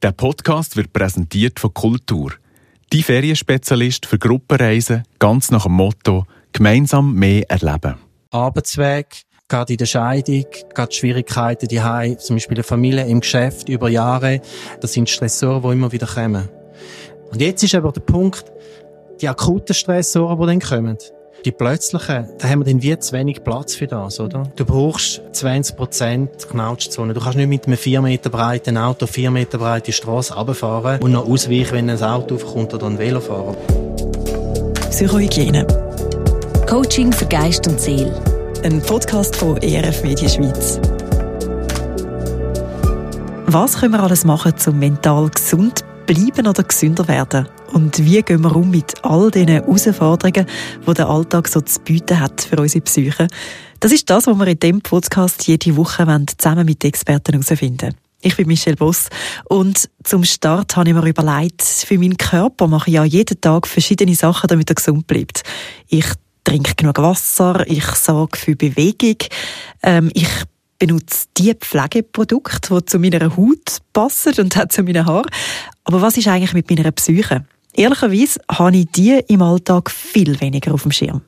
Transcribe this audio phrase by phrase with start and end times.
[0.00, 2.30] Der Podcast wird präsentiert von Kultur.
[2.92, 7.96] Die Ferienspezialist für Gruppenreisen, ganz nach dem Motto «Gemeinsam mehr erleben».
[8.30, 11.80] Arbeitsweg, gerade in der Scheidung, gerade Schwierigkeiten die
[12.18, 14.40] zum Beispiel eine Familie im Geschäft über Jahre.
[14.80, 16.48] Das sind Stressoren, die immer wieder kommen.
[17.32, 18.44] Und jetzt ist aber der Punkt,
[19.20, 20.98] die akuten Stressoren, die dann kommen,
[21.44, 24.44] die plötzlichen, da haben wir dann wie zu wenig Platz für das, oder?
[24.56, 27.14] Du brauchst 20% Knautschzone.
[27.14, 31.12] Du kannst nicht mit einem 4 Meter breiten Auto 4 Meter breite Straße runterfahren und
[31.12, 33.56] noch ausweichen, wenn ein Auto aufkommt oder ein Velofahrer.
[34.90, 35.66] Psychohygiene.
[36.68, 38.12] Coaching für Geist und Seele.
[38.64, 40.80] Ein Podcast von ERF Media Schweiz.
[43.46, 47.46] Was können wir alles machen, um mental gesund bleiben oder gesünder werden?
[47.72, 50.46] Und wie gehen wir um mit all diesen Herausforderungen,
[50.86, 53.28] die der Alltag so zu bieten hat für unsere Psyche?
[53.78, 58.36] Das ist das, was wir in diesem Podcast jede Woche zusammen mit Experten herausfinden ich
[58.36, 59.10] bin Michelle Boss
[59.48, 63.68] und zum Start habe ich mir überlegt, für meinen Körper mache ich ja jeden Tag
[63.68, 65.42] verschiedene Sachen, damit er gesund bleibt.
[65.86, 66.04] Ich
[66.42, 69.18] trinke genug Wasser, ich sorge für Bewegung,
[69.84, 70.28] ähm, ich
[70.78, 75.30] benutze die Pflegeprodukte, die zu meiner Haut passen und auch zu meinen Haaren.
[75.84, 77.44] Aber was ist eigentlich mit meiner Psyche?
[77.74, 81.22] Ehrlicherweise habe ich die im Alltag viel weniger auf dem Schirm.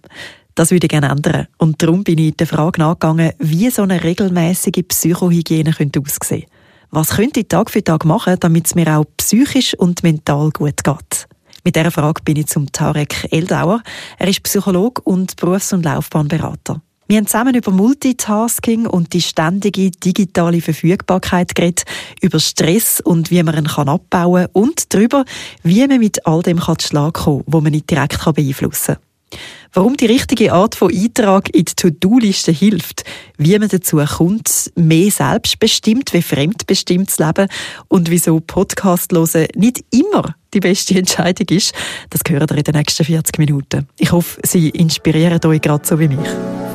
[0.54, 1.46] Das würde ich gerne ändern.
[1.58, 6.46] Und darum bin ich der Frage nachgegangen, wie so eine regelmäßige Psychohygiene könnte aussehen
[6.90, 10.82] Was könnte ich Tag für Tag machen, damit es mir auch psychisch und mental gut
[10.82, 11.28] geht?
[11.62, 13.82] Mit dieser Frage bin ich zum Tarek Eldauer.
[14.18, 16.82] Er ist Psychologe und Berufs- und Laufbahnberater.
[17.10, 21.82] Wir haben zusammen über Multitasking und die ständige digitale Verfügbarkeit geredet,
[22.20, 25.24] über Stress und wie man ihn abbauen kann und darüber,
[25.64, 29.40] wie man mit all dem kann Schlag kommen kann, wo man nicht direkt beeinflussen kann.
[29.72, 33.02] Warum die richtige Art von Eintrag in die To-Do-Liste hilft,
[33.38, 37.48] wie man dazu kommt, mehr selbstbestimmt wie fremdbestimmt zu leben
[37.88, 39.10] und wieso Podcast
[39.56, 41.72] nicht immer die beste Entscheidung ist,
[42.10, 43.88] das hören wir in den nächsten 40 Minuten.
[43.98, 46.69] Ich hoffe, sie inspirieren euch gerade so wie mich.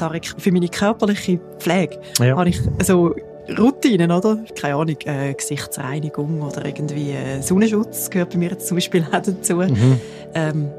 [0.00, 2.36] Tarek, für meine körperliche Pflege ja.
[2.36, 3.14] habe ich so
[3.58, 4.38] Routinen, oder?
[4.58, 9.56] Keine Ahnung, äh, Gesichtsreinigung oder irgendwie äh, Sonnenschutz gehört bei mir zum Beispiel auch dazu.
[9.56, 10.00] Mhm.
[10.34, 10.70] Ähm,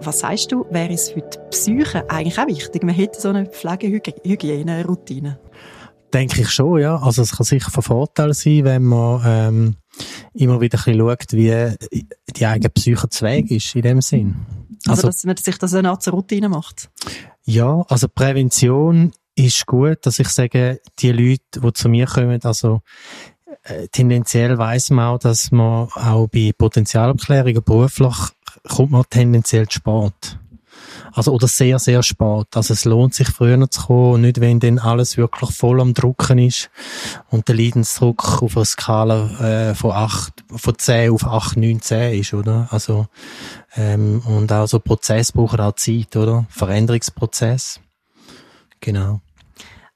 [0.00, 2.84] was sagst du, wäre es für die Psyche eigentlich auch wichtig?
[2.84, 5.40] Man hätte so eine Pflegehygiene-Routine.
[6.14, 6.96] Denke ich schon, ja.
[6.96, 9.76] Also es kann sicher von Vorteil sein, wenn man ähm,
[10.34, 11.74] immer wieder ein bisschen schaut, wie
[12.36, 14.36] die eigene Psyche zu Weg ist in dem Sinn.
[14.86, 16.90] Also, also dass man sich das eine Art Routine macht?
[17.50, 22.82] Ja, also Prävention ist gut, dass ich sage, die Leute, die zu mir kommen, also
[23.62, 28.14] äh, tendenziell weiß man auch, dass man auch bei Potenzialabklärungen beruflich
[28.68, 30.38] kommt man tendenziell zu spät.
[31.12, 32.46] Also, oder sehr, sehr spät.
[32.54, 36.38] Also, es lohnt sich früher zu kommen, nicht wenn dann alles wirklich voll am Drucken
[36.38, 36.70] ist
[37.30, 42.20] und der Leidensdruck auf einer Skala äh, von acht, von zehn auf acht, neun, zehn
[42.20, 42.68] ist, oder?
[42.70, 43.06] Also,
[43.76, 46.46] ähm, und auch so Prozess brauchen auch Zeit, oder?
[46.50, 47.80] Veränderungsprozess.
[48.80, 49.20] Genau.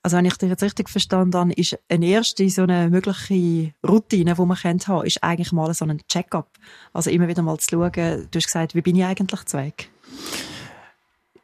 [0.04, 4.34] Also wenn ich dich jetzt richtig verstanden habe, ist eine erste so eine mögliche Routine,
[4.34, 6.48] die man haben kann, ist eigentlich mal so ein Check-up.
[6.92, 9.90] Also immer wieder mal zu schauen, du hast gesagt, wie bin ich eigentlich zu Weg?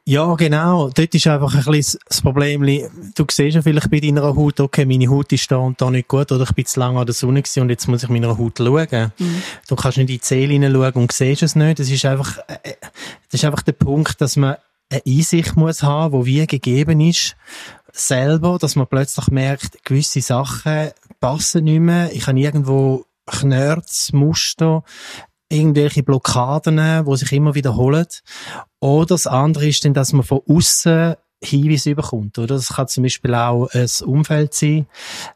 [0.09, 0.89] Ja, genau.
[0.89, 2.65] Dort ist einfach ein bisschen das Problem.
[3.13, 6.07] Du siehst ja vielleicht bei deiner Haut, okay, meine Haut ist da und da nicht
[6.07, 8.35] gut, oder ich bin zu lange an der Sonne gewesen und jetzt muss ich meiner
[8.35, 9.13] Haut schauen.
[9.19, 9.43] Mhm.
[9.67, 11.77] Du kannst nicht in die Zähle hineinschauen und siehst es nicht.
[11.77, 12.73] Das ist einfach, äh,
[13.29, 14.55] das ist einfach der Punkt, dass man
[14.89, 17.35] eine Einsicht muss haben, wo wie gegeben ist,
[17.91, 22.09] selber, dass man plötzlich merkt, gewisse Sachen passen nicht mehr.
[22.13, 24.83] Ich habe irgendwo Knörz, Muster,
[25.51, 28.05] irgendwelche Blockaden, die sich immer wiederholen.
[28.79, 32.55] Oder das andere ist dann, dass man von außen Hinweise bekommt, oder?
[32.55, 34.87] Das kann zum Beispiel auch ein Umfeld sein,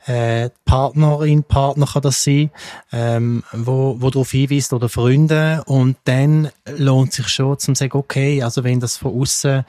[0.06, 2.52] äh, Partnerin, Partner kann das sein,
[2.92, 8.44] ähm, wo, wo darauf hinweist oder Freunde und dann lohnt sich schon zum sagen, okay,
[8.44, 9.66] also wenn das von außen ein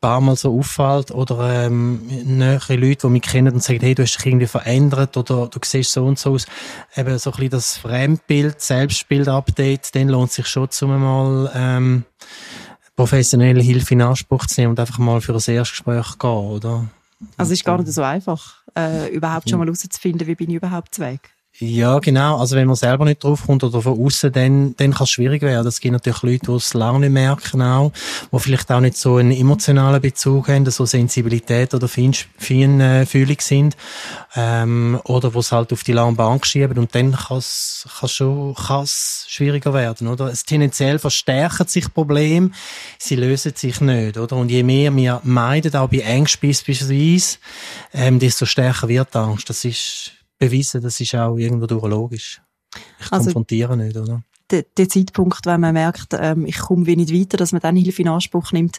[0.00, 4.02] paar Mal so auffällt oder ähm, nähere Leute, die mich kennen und sagen, hey, du
[4.02, 6.46] hast dich irgendwie verändert oder du siehst so und so aus,
[6.96, 12.04] eben so ein bisschen das Fremdbild, Selbstbild-Update, dann lohnt sich schon zum mal ähm,
[12.96, 16.88] professionelle Hilfe in Anspruch zu nehmen und einfach mal für ein Erstgespräch gehen, oder?
[17.36, 20.56] Also es ist gar nicht so einfach, äh, überhaupt schon mal herauszufinden, wie bin ich
[20.56, 21.30] überhaupt zu Weg.
[21.58, 22.38] Ja, genau.
[22.38, 25.66] Also wenn man selber nicht draufkommt oder von außen, dann, dann kann es schwierig werden.
[25.66, 27.92] Es gibt natürlich Leute, die es lange nicht merken auch,
[28.30, 33.74] die vielleicht auch nicht so einen emotionalen Bezug haben, so Sensibilität oder Feinfühlung sind,
[34.34, 38.54] ähm, oder wo es halt auf die lange Bank schieben und dann kann es schon
[38.54, 40.26] kann's schwieriger werden, oder?
[40.26, 42.50] Es tendenziell verstärken sich Probleme,
[42.98, 44.36] sie lösen sich nicht, oder?
[44.36, 47.38] Und je mehr wir meiden, auch bei Ängsten beispielsweise,
[47.94, 49.48] ähm, desto stärker wird die Angst.
[49.48, 52.42] Das ist beweisen, das ist auch irgendwo logisch.
[53.00, 54.22] Ich also, konfrontiere nicht, oder?
[54.50, 58.02] Der, der Zeitpunkt, wenn man merkt, ähm, ich komme wenig weiter, dass man dann Hilfe
[58.02, 58.78] in Anspruch nimmt,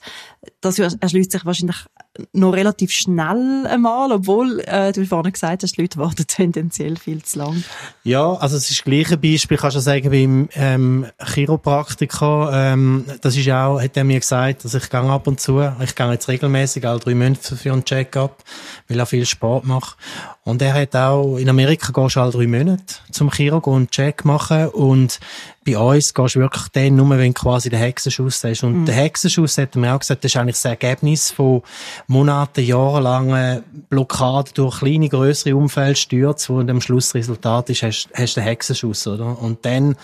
[0.61, 1.85] das erschließt sich wahrscheinlich
[2.33, 7.23] noch relativ schnell einmal, obwohl äh, du vorhin gesagt hast, die Leute warten tendenziell viel
[7.23, 7.63] zu lang.
[8.03, 13.35] Ja, also es ist das gleiche Beispiel, kannst du sagen, beim ähm, Chiropraktiker, ähm, das
[13.35, 16.27] ist auch, hat er mir gesagt, dass ich gehe ab und zu, ich gehe jetzt
[16.27, 18.43] regelmäßig alle drei Monate für einen Check-up,
[18.87, 19.97] weil er viel Sport macht.
[20.43, 23.89] Und er hat auch, in Amerika gehst du alle drei Monate zum Chirurg und einen
[23.89, 25.19] Check machen und
[25.67, 28.63] bei uns gehst du wirklich dann nur, wenn du quasi den Hexenschuss hast.
[28.63, 28.85] Und mhm.
[28.85, 31.61] der Hexenschuss, hat er mir auch gesagt, das ist eigentlich das Ergebnis von
[32.07, 38.37] Monaten, jahrelangen Blockaden durch kleine, größere Umfeldstürze, wo am Schluss das Resultat ist, hast, hast
[38.37, 39.37] du den Hexenschuss, oder?
[39.41, 39.95] Und dann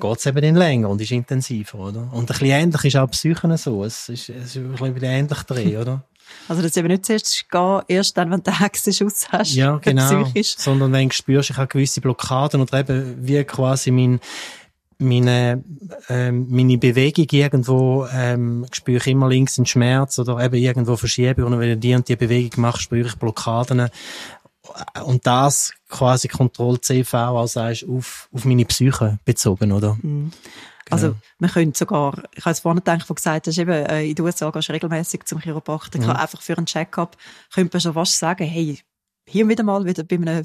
[0.00, 2.08] geht's eben dann länger und ist intensiver, oder?
[2.12, 3.84] Und ein bisschen ähnlich ist auch Psychen so.
[3.84, 6.04] Es ist, es ist ein bisschen ähnlich drin, oder?
[6.46, 9.54] Also das eben nicht zuerst gehen, erst dann, wenn du den Hexenschuss hast.
[9.54, 10.24] Ja, genau.
[10.24, 10.56] Psychisch.
[10.58, 14.20] Sondern wenn du spürst, ich habe gewisse Blockaden oder eben wie quasi mein
[14.98, 15.62] meine,
[16.08, 21.46] ähm, meine Bewegung irgendwo ähm, spüre ich immer links in Schmerz oder eben irgendwo verschiebe
[21.46, 23.88] und wenn du die und die Bewegung machst, spüre ich Blockaden
[25.04, 29.96] und das quasi Kontroll CV auch sagst, auf, auf meine Psyche bezogen, oder?
[30.02, 30.30] Mhm.
[30.90, 31.18] Also, genau.
[31.38, 34.24] man könnte sogar, ich habe es vorhin gedacht, wo gesagt hast, eben, äh, in den
[34.24, 36.20] USA gehst du regelmäßig zum Chiropraktiker, mhm.
[36.20, 37.16] einfach für einen Check-up,
[37.52, 38.78] könnte man schon fast sagen, hey,
[39.26, 40.44] hier wieder mal wieder bei einem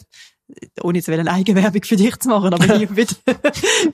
[0.82, 3.06] ohne jetzt eine Eigenwerbung für dich zu machen, aber hier bei,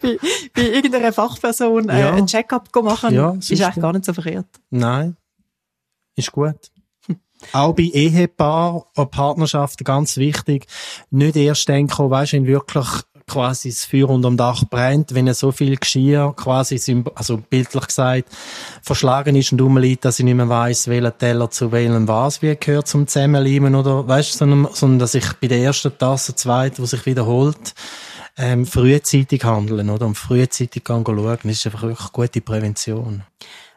[0.01, 0.17] bei,
[0.53, 2.13] bei irgendeiner Fachperson äh, ja.
[2.13, 4.47] einen Check-up machen, ja, ist eigentlich gar nicht so verkehrt.
[4.69, 5.17] Nein,
[6.15, 6.71] ist gut.
[7.53, 10.67] Auch bei Ehepaar und Partnerschaften ganz wichtig,
[11.09, 12.87] nicht erst denken, weißt du, wenn wirklich
[13.29, 18.29] quasi das Feuer unterm Dach brennt, wenn so viel Geschirr quasi, also bildlich gesagt,
[18.81, 22.55] verschlagen ist und rumliegt, dass ich nicht mehr weiss, welcher Teller zu welchem was wie
[22.55, 26.81] gehört zum Zusammenleimen oder, weißt du, sondern, sondern dass ich bei der ersten Tasse, zweiten,
[26.81, 27.73] die sich wiederholt,
[28.37, 30.05] ähm, frühzeitig handeln, oder?
[30.05, 31.39] Und frühzeitig gehen schauen.
[31.43, 33.23] Das ist einfach wirklich gute Prävention.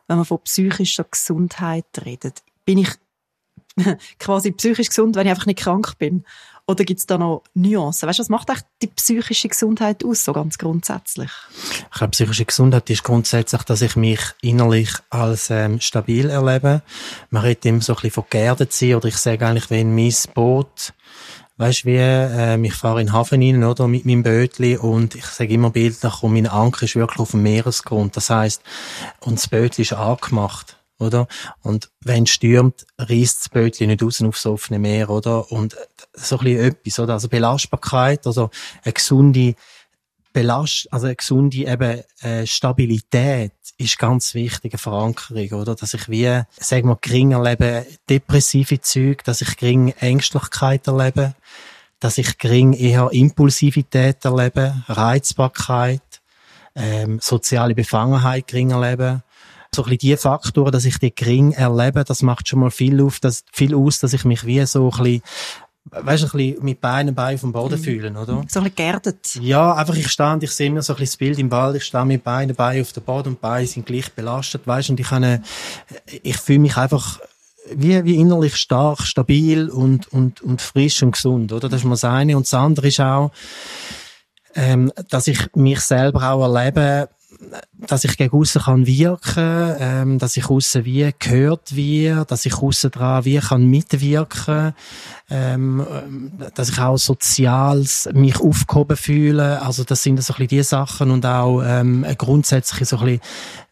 [0.06, 2.90] Wenn man von psychischer Gesundheit redet, bin ich
[4.19, 6.25] quasi psychisch gesund, wenn ich einfach nicht krank bin?
[6.72, 8.08] Oder gibt es da noch Nuancen?
[8.08, 11.30] Weißt du, was macht eigentlich die psychische Gesundheit aus, so ganz grundsätzlich?
[11.92, 16.80] Ich glaube, psychische Gesundheit ist grundsätzlich, dass ich mich innerlich als ähm, stabil erlebe.
[17.28, 20.14] Man redet immer so ein bisschen von geerdet sein, oder ich sage eigentlich, wenn mein
[20.32, 20.94] Boot
[21.58, 25.26] Weißt wie, ähm, ich fahre in den Hafen rein, oder, mit meinem Bötli und ich
[25.26, 28.16] sage immer bildlich, und mein Anker ist wirklich auf dem Meeresgrund.
[28.16, 28.62] Das heißt,
[29.20, 31.26] und das Bötli ist angemacht oder?
[31.60, 35.50] Und wenn es stürmt, reißt das Bötchen nicht raus aufs offene Meer, oder?
[35.52, 35.76] Und
[36.14, 37.12] so ein bisschen etwas, oder?
[37.14, 38.50] Also Belastbarkeit, also
[38.84, 39.54] eine gesunde
[40.32, 45.75] Belast, also eine gesunde eben, äh, Stabilität ist ganz wichtige Verankerung, oder?
[45.75, 51.34] Dass ich wie, sagen wir, gering erlebe depressive Züge, dass ich gering Ängstlichkeit erlebe,
[52.00, 56.02] dass ich gering eher Impulsivität erlebe, Reizbarkeit,
[56.75, 59.22] ähm, soziale Befangenheit gering erlebe,
[59.74, 63.00] so ein bisschen die Faktoren, dass ich die gering erlebe, das macht schon mal viel,
[63.02, 65.22] auf, das, viel aus, dass ich mich wie so ein bisschen
[65.90, 67.82] weißt du, ein bisschen mit Beinen Beinen vom Boden mhm.
[67.82, 68.44] fühlen, oder?
[68.48, 69.34] So ein bisschen geerdet.
[69.40, 71.76] Ja, einfach ich stehe und ich sehe mir so ein bisschen das Bild im Wald,
[71.76, 74.92] ich stehe mit Beinen Beinen auf dem Boden und Beine sind gleich belastet, weißt du,
[74.92, 75.44] und ich kann,
[76.22, 77.19] ich fühle mich einfach
[77.74, 81.69] wie, wie innerlich stark, stabil und, und, und frisch und gesund, oder?
[81.69, 82.36] Das ist mal das eine.
[82.36, 83.31] Und das andere ist auch,
[84.55, 87.08] ähm, dass ich mich selber auch erlebe,
[87.74, 92.55] dass ich gegen aussen kann wirken, ähm, dass ich aussen wie gehört wird, dass ich
[92.55, 94.74] aussen dran wie kann mitwirken,
[95.31, 95.86] ähm,
[96.55, 99.62] dass ich auch sozials mich aufgehoben fühle.
[99.62, 103.20] Also das sind so ein bisschen die Sachen und auch ähm, grundsätzlich so ein bisschen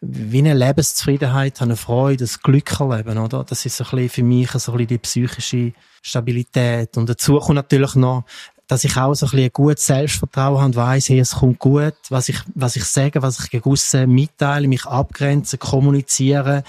[0.01, 3.43] wie eine Lebenszufriedenheit, eine Freude, das Glück erleben, oder?
[3.43, 6.97] Das ist so ein bisschen für mich so ein bisschen die psychische Stabilität.
[6.97, 8.25] Und dazu kommt natürlich noch
[8.71, 11.93] dass ich auch so ein bisschen ein gutes Selbstvertrauen habe, weiss, hey, es kommt gut,
[12.07, 16.63] was ich, was ich sage, was ich gegen aussen mitteile, mich abgrenzen, kommunizieren,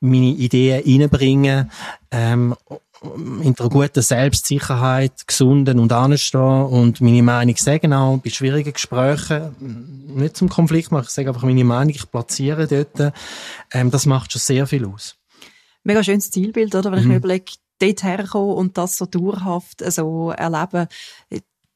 [0.00, 1.70] meine Ideen reinbringen,
[2.10, 2.56] ähm,
[3.04, 9.54] in einer guten Selbstsicherheit, gesunden und anstehen und meine Meinung sagen auch bei schwierigen Gesprächen,
[10.08, 13.14] nicht zum Konflikt machen, ich sage einfach meine Meinung, ich platziere dort,
[13.70, 15.14] ähm, das macht schon sehr viel aus.
[15.84, 16.90] Mega schönes Zielbild, oder?
[16.90, 17.18] Wenn ich mir mhm.
[17.18, 17.52] überlege,
[17.86, 20.88] dort herkommen und das so dauerhaft so erleben.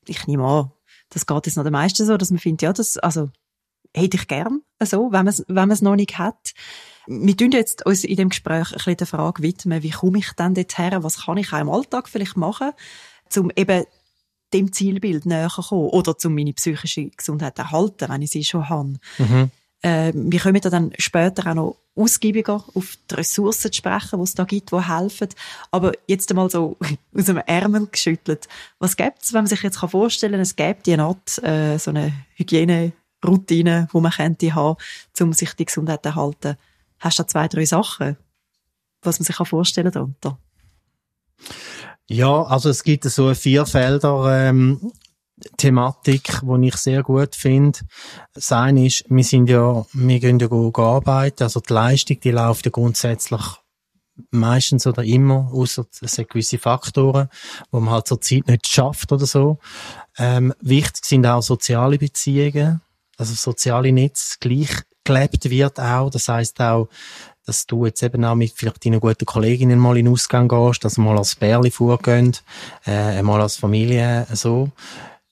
[0.06, 0.72] Ich nehme an,
[1.10, 3.30] das geht jetzt noch den meisten so, dass man findet, ja, das, also,
[3.94, 6.52] hätte ich gern, so, wenn man es, noch nicht hat.
[7.06, 10.32] Wir tun jetzt uns in dem Gespräch ein bisschen der Frage widmen, wie komme ich
[10.32, 12.72] denn dorthin, was kann ich auch im Alltag vielleicht machen,
[13.36, 13.84] um eben
[14.52, 18.68] dem Zielbild näher zu kommen oder um meine psychische Gesundheit erhalten, wenn ich sie schon
[18.68, 18.94] habe.
[19.18, 19.50] Mhm.
[19.82, 24.34] Äh, wir kommen dann später auch noch ausgiebiger auf die Ressourcen zu sprechen, die es
[24.34, 25.28] da gibt, die helfen.
[25.70, 26.76] Aber jetzt einmal so
[27.14, 28.48] aus dem Ärmel geschüttelt.
[28.78, 31.90] Was gibt es, wenn man sich jetzt vorstellen kann, es gibt die Art, äh, so
[31.90, 34.76] eine Hygieneroutine, die man könnte haben,
[35.20, 36.56] um sich die Gesundheit zu erhalten.
[37.00, 38.16] Hast du da zwei, drei Sachen,
[39.02, 40.38] was man sich vorstellen kann darunter?
[42.08, 44.92] Ja, also es gibt so eine Vierfelder ähm,
[45.56, 47.78] Thematik, die ich sehr gut finde.
[48.34, 52.66] Das eine ist, wir sind ja, wir gehen ja arbeiten, also die Leistung, die läuft
[52.66, 53.42] ja grundsätzlich
[54.30, 57.28] meistens oder immer, außer es sind gewisse Faktoren,
[57.70, 59.58] wo man halt zur Zeit nicht schafft oder so.
[60.18, 62.80] Ähm, wichtig sind auch soziale Beziehungen,
[63.16, 64.70] also soziale Netz gleich
[65.04, 66.10] gelebt wird auch.
[66.10, 66.88] Das heißt auch,
[67.46, 70.84] dass du jetzt eben auch mit vielleicht deinen guten Kolleginnen mal in den Ausgang gehst,
[70.84, 72.44] dass mal als Bärli vorgehst,
[72.86, 74.70] äh, mal als Familie, so.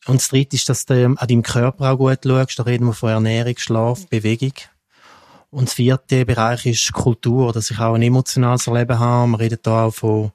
[0.06, 2.58] Und das dritte ist, dass du an deinem Körper auch gut schaust.
[2.58, 4.52] Da reden wir von Ernährung, Schlaf, Bewegung.
[5.50, 9.32] Und das vierte Bereich ist Kultur, dass ich auch ein emotionales Leben habe.
[9.32, 10.32] Wir reden da auch von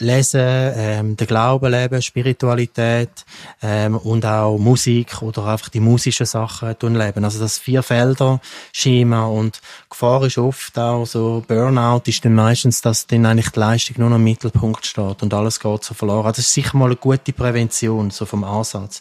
[0.00, 3.24] Lesen, ähm, den Glauben leben, Spiritualität
[3.62, 7.24] ähm, und auch Musik oder einfach die musischen Sachen tun leben.
[7.24, 13.24] Also das Vier-Felder-Schema und Gefahr ist oft auch so, Burnout ist dann meistens, dass dann
[13.24, 16.26] eigentlich die Leistung nur noch im Mittelpunkt steht und alles geht so verloren.
[16.26, 19.00] Also das ist sicher mal eine gute Prävention, so vom Ansatz.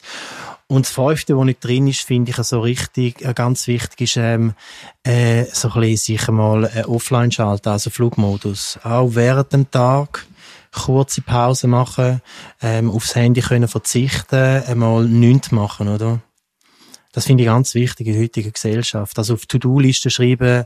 [0.72, 4.16] Und das Fünfte, was nicht drin ist, finde ich so richtig, äh, ganz wichtig, ist
[4.16, 4.54] ähm,
[5.04, 8.80] äh, so ein bisschen sicher mal äh, offline schalten, also Flugmodus.
[8.82, 10.25] Auch während dem Tag
[10.72, 12.22] kurze Pause machen,
[12.62, 16.22] ähm, aufs Handy können verzichten, einmal nichts machen, oder?
[17.13, 19.18] Das finde ich ganz wichtig in der heutigen Gesellschaft.
[19.18, 20.66] Also auf To-Do-Listen schreiben,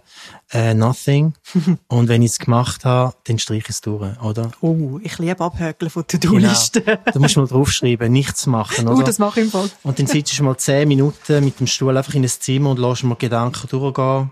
[0.51, 1.33] äh, nothing.
[1.87, 4.51] und wenn ich es gemacht habe, dann streiche ich es durch, oder?
[4.61, 6.85] Oh, ich liebe Abhökeln von To-Do-Listen.
[6.85, 6.99] Genau.
[7.11, 8.99] Da musst du mal draufschreiben, nichts machen, oder?
[8.99, 9.69] Oh, das mache ich im Fall.
[9.81, 12.79] Und dann sitzt du mal zehn Minuten mit dem Stuhl einfach in ein Zimmer und
[12.79, 14.31] lässt mal Gedanken durchgehen.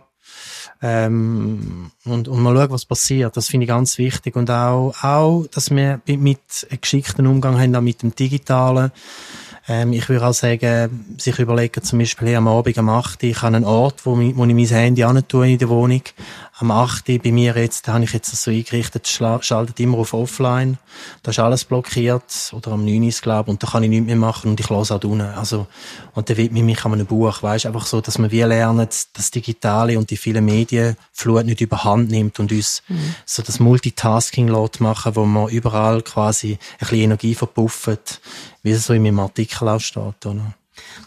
[0.86, 3.38] Ähm, und, und mal schauen, was passiert.
[3.38, 4.36] Das finde ich ganz wichtig.
[4.36, 8.92] Und auch, auch, dass wir mit geschickten Umgang haben, auch mit dem Digitalen.
[9.70, 13.24] Ähm, ich würde auch sagen, sich überlegen, zum Beispiel hier am Abend am 8.
[13.24, 16.02] Ich habe einen Ort, wo, wo ich mein Handy an tue in der Wohnung.
[16.58, 17.06] Am 8.
[17.24, 20.78] bei mir jetzt, da habe ich jetzt so eingerichtet, schaltet immer auf Offline.
[21.24, 22.52] Da ist alles blockiert.
[22.54, 23.04] Oder am 9.
[23.04, 25.22] ist glaube Und da kann ich nichts mehr machen und ich lasse auch unten.
[25.22, 25.66] Also,
[26.14, 27.42] und dann widme ich mich an einem Buch.
[27.42, 31.62] Weißt, einfach so, dass wir wie lernen, das Digitale und die vielen Medien Flut nicht
[31.62, 33.16] überhand nimmt und uns mhm.
[33.26, 38.22] so das Multitasking lässt machen, wo man überall quasi ein bisschen Energie verpufft
[38.62, 40.26] wie es so in meinem Artikel auch steht.
[40.26, 40.54] Oder?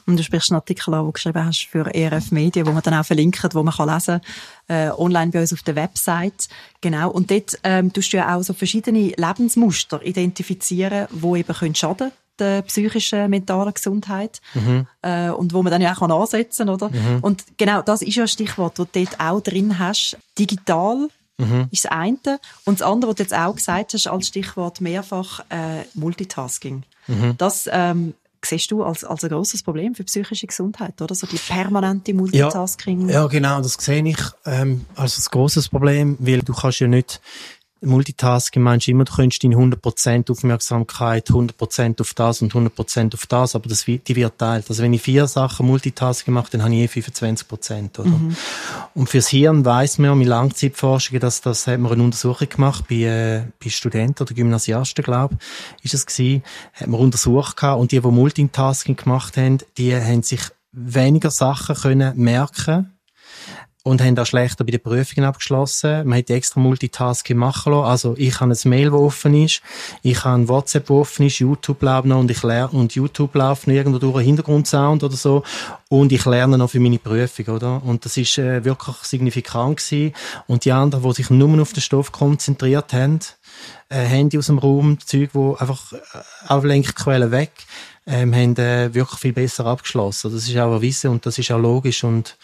[0.07, 2.83] Und du sprichst einen Artikel an, den du geschrieben hast für ERF Medien, wo man
[2.83, 4.21] dann auch verlinkt, wo man kann lesen
[4.69, 6.49] äh, online bei uns auf der Website.
[6.81, 7.11] Genau.
[7.11, 12.13] Und dort ähm, tust du ja auch so verschiedene Lebensmuster identifizieren, die eben können schaden
[12.39, 14.87] der psychischen, mentalen Gesundheit mhm.
[15.01, 16.91] äh, und wo man dann ja auch ansetzen kann, oder?
[16.91, 17.21] Mhm.
[17.23, 20.19] Und genau das ist ja ein Stichwort, das du dort auch drin hast.
[20.39, 21.09] Digital
[21.39, 21.69] Mhm.
[21.71, 22.41] ist das eine.
[22.65, 26.85] Und das andere, was du jetzt auch gesagt hast, als Stichwort mehrfach äh, Multitasking.
[27.09, 27.35] Mhm.
[27.37, 31.15] Das ähm, siehst du als, als ein grosses Problem für psychische Gesundheit, oder?
[31.15, 33.09] So die permanente Multitasking.
[33.09, 36.89] Ja, ja genau, das sehe ich ähm, als ein grosses Problem, weil du kannst ja
[36.89, 37.21] nicht
[37.87, 43.27] Multitasking meinst du immer, du könntest deine 100% Aufmerksamkeit 100% auf das und 100% auf
[43.27, 44.69] das, aber das, die wird teilt.
[44.69, 48.09] Also wenn ich vier Sachen Multitasking mache, dann habe ich eh 25%, oder?
[48.09, 48.37] Mhm.
[48.95, 52.85] Und fürs Hirn weiss man ja mit Langzeitforschung, dass das hat man eine Untersuchung gemacht
[52.89, 55.39] bei, äh, bei Studenten oder Gymnasiasten, glaube
[55.81, 56.43] ich, ist es gewesen,
[56.75, 60.41] hat man untersucht gehabt und die, die Multitasking gemacht haben, die haben sich
[60.73, 62.96] weniger Sachen können merken
[63.87, 66.09] und haben auch schlechter bei den Prüfungen abgeschlossen.
[66.09, 67.89] Man hat extra Multitasking machen lassen.
[67.89, 69.63] Also ich habe ein Mail, das offen ist,
[70.03, 73.37] ich habe ein WhatsApp, das offen ist, YouTube läuft noch und ich lerne, und YouTube
[73.37, 75.45] noch irgendwo durch einen Hintergrundsound oder so
[75.89, 77.81] und ich lerne noch für meine Prüfung, oder?
[77.85, 80.15] Und das ist äh, wirklich signifikant gewesen.
[80.49, 83.21] Und die anderen, die sich nur auf den Stoff konzentriert haben,
[83.89, 85.99] äh, Handy aus dem Raum, Zeug, wo einfach äh,
[86.49, 87.53] Ablenkquellen weg,
[88.05, 90.33] ähm, haben äh, wirklich viel besser abgeschlossen.
[90.33, 92.37] Das ist auch ein Wissen und das ist auch logisch und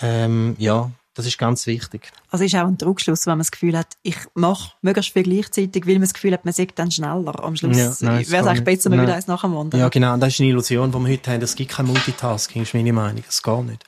[0.00, 2.12] ähm, ja, das ist ganz wichtig.
[2.30, 5.86] Also ist auch ein Druckschluss, wenn man das Gefühl hat, ich mache möglichst viel gleichzeitig,
[5.86, 7.42] weil man das Gefühl hat, man sagt dann schneller.
[7.42, 9.80] Am Schluss ja, wäre es eigentlich besser, man würde eins nach dem anderen.
[9.80, 10.14] Ja, genau.
[10.14, 11.42] Und das ist eine Illusion, die wir heute haben.
[11.42, 13.24] Es gibt kein Multitasking, ist meine Meinung.
[13.28, 13.84] Es geht nicht.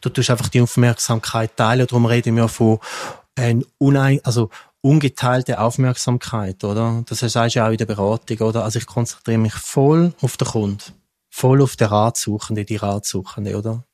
[0.00, 1.86] Du tust einfach die Aufmerksamkeit teilen.
[1.86, 2.78] Darum reden wir von
[3.34, 7.04] ein unein, also ungeteilte Aufmerksamkeit, oder?
[7.06, 8.64] Das heißt ja auch in der Beratung, oder?
[8.64, 10.82] Also ich konzentriere mich voll auf den Kunden.
[11.28, 13.84] voll auf den Ratsuchende, die Ratsuchende, oder?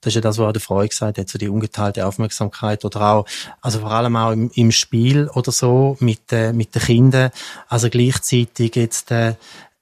[0.00, 3.26] Das ist ja das, was der Freud gesagt hat, so die ungeteilte Aufmerksamkeit oder auch,
[3.60, 7.30] also vor allem auch im, im Spiel oder so mit, äh, mit den Kindern,
[7.68, 9.34] also gleichzeitig jetzt, äh,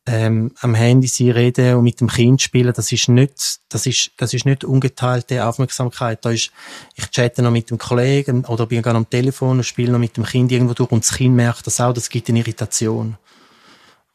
[0.07, 4.11] ähm, am Handy sie reden und mit dem Kind spielen, das ist nicht, das ist,
[4.19, 6.25] das ist nicht ungeteilte Aufmerksamkeit.
[6.25, 6.51] Da ist,
[6.95, 10.17] ich chatte noch mit dem Kollegen oder bin gerade am Telefon und spiele noch mit
[10.17, 13.17] dem Kind irgendwo durch und das Kind merkt das auch, das gibt eine Irritation.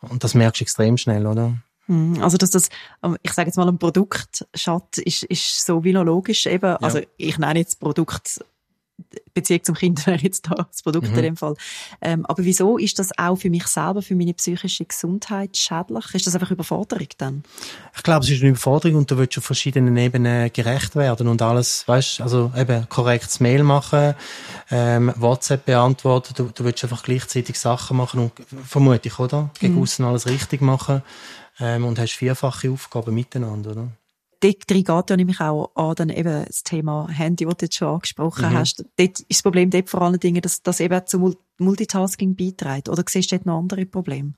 [0.02, 1.58] Und das merkst du extrem schnell, oder?
[1.90, 2.70] Hm, also, dass das,
[3.04, 6.70] ähm, ich sage jetzt mal, ein Produkt schaut, ist, ist so wie noch logisch eben.
[6.70, 6.78] Ja.
[6.78, 8.40] Also, ich nenne jetzt Produkt
[9.34, 11.16] Beziehung zum Kind wäre jetzt da das Produkt mhm.
[11.16, 11.56] in dem Fall.
[12.02, 16.14] Ähm, aber wieso ist das auch für mich selber, für meine psychische Gesundheit schädlich?
[16.14, 17.44] Ist das einfach Überforderung dann?
[17.96, 21.42] Ich glaube, es ist eine Überforderung und du willst auf verschiedenen Ebenen gerecht werden und
[21.42, 24.16] alles, weißt, also eben korrektes Mail machen,
[24.70, 28.32] ähm, WhatsApp beantworten, du, du willst einfach gleichzeitig Sachen machen und
[28.66, 29.50] vermutlich, oder?
[29.60, 30.06] Gegen mhm.
[30.06, 31.02] alles richtig machen
[31.60, 33.88] ähm, und hast vierfache Aufgaben miteinander, oder?
[34.42, 37.88] dort geht ja nämlich auch an dann eben das Thema Handy, das du jetzt schon
[37.90, 38.58] angesprochen mhm.
[38.58, 38.86] hast.
[38.98, 42.90] Dort ist das Problem dort vor allen Dingen, dass das eben zu Multitasking beiträgt.
[42.90, 44.34] Oder siehst du dort noch andere Probleme?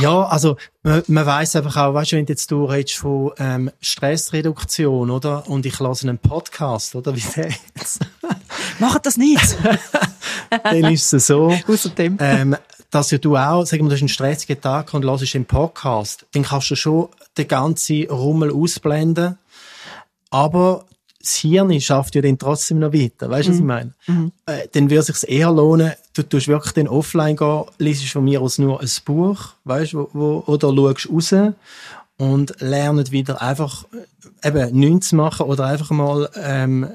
[0.00, 3.70] Ja, also man, man weiß einfach auch, weißt du, wenn jetzt du redest von ähm,
[3.80, 5.48] Stressreduktion, oder?
[5.48, 7.14] Und ich lasse einen Podcast, oder?
[7.16, 8.00] Wie der jetzt.
[8.78, 9.56] Macht das nicht!
[10.62, 11.54] Dann ist es so.
[11.66, 12.18] Außerdem.
[12.20, 12.56] Ähm,
[12.94, 16.26] dass ja du auch, sagen wir, du hast einen stressigen Tag und hörst einen Podcast,
[16.32, 19.36] dann kannst du schon den ganzen Rummel ausblenden.
[20.30, 20.84] Aber
[21.20, 23.28] das Hirn schafft ja dann trotzdem noch weiter.
[23.30, 23.54] Weißt du, mhm.
[23.54, 23.66] was ich mhm.
[23.66, 23.94] meine?
[24.06, 24.32] Mhm.
[24.46, 28.24] Äh, dann würde es sich eher lohnen, du tust wirklich dann offline gehen, liest von
[28.24, 31.54] mir aus nur ein Buch, weißt du, wo, oder schaust raus
[32.16, 33.86] und lernst wieder einfach
[34.42, 36.88] äh, eben nichts zu machen oder einfach mal ähm,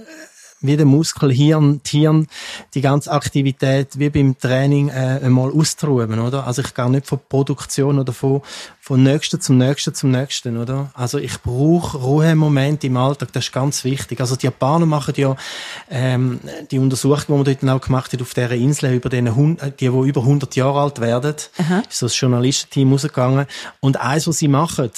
[0.61, 2.27] wie der Muskel, Hirn, Hirn,
[2.73, 6.45] die ganze Aktivität wie beim Training äh, einmal austruben, oder?
[6.45, 8.41] Also ich gehe nicht von Produktion oder von,
[8.81, 10.91] von Nächsten zum Nächsten zum Nächsten, oder?
[10.93, 14.19] Also ich brauche Ruhemomente im Alltag, das ist ganz wichtig.
[14.19, 15.35] Also die Japaner machen ja
[15.89, 16.39] ähm,
[16.71, 19.89] die Untersuchung, die man dort auch gemacht hat auf dieser Insel, über den Hund, die,
[19.89, 21.83] die über 100 Jahre alt werden, Aha.
[21.89, 23.45] ist so das Journalistenteam rausgegangen.
[23.79, 24.91] Und eins, was sie machen,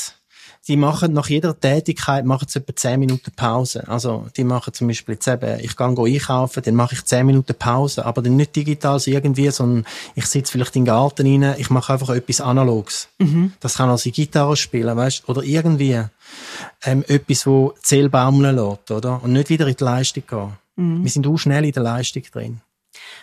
[0.67, 3.87] die machen nach jeder Tätigkeit machen sie etwa 10 Minuten Pause.
[3.87, 7.55] Also, die machen zum Beispiel jetzt eben, ich gehe einkaufen, dann mache ich 10 Minuten
[7.55, 11.55] Pause, aber dann nicht digital so irgendwie, sondern ich sitze vielleicht in den Garten rein,
[11.57, 13.07] ich mache einfach etwas Analoges.
[13.17, 13.53] Mhm.
[13.59, 16.03] Das kann also Gitarre spielen, weißt, oder irgendwie,
[16.83, 19.21] ähm, etwas, wo Zähl baumeln lässt, oder?
[19.23, 20.53] Und nicht wieder in die Leistung gehen.
[20.75, 21.03] Mhm.
[21.03, 22.61] Wir sind auch schnell in der Leistung drin.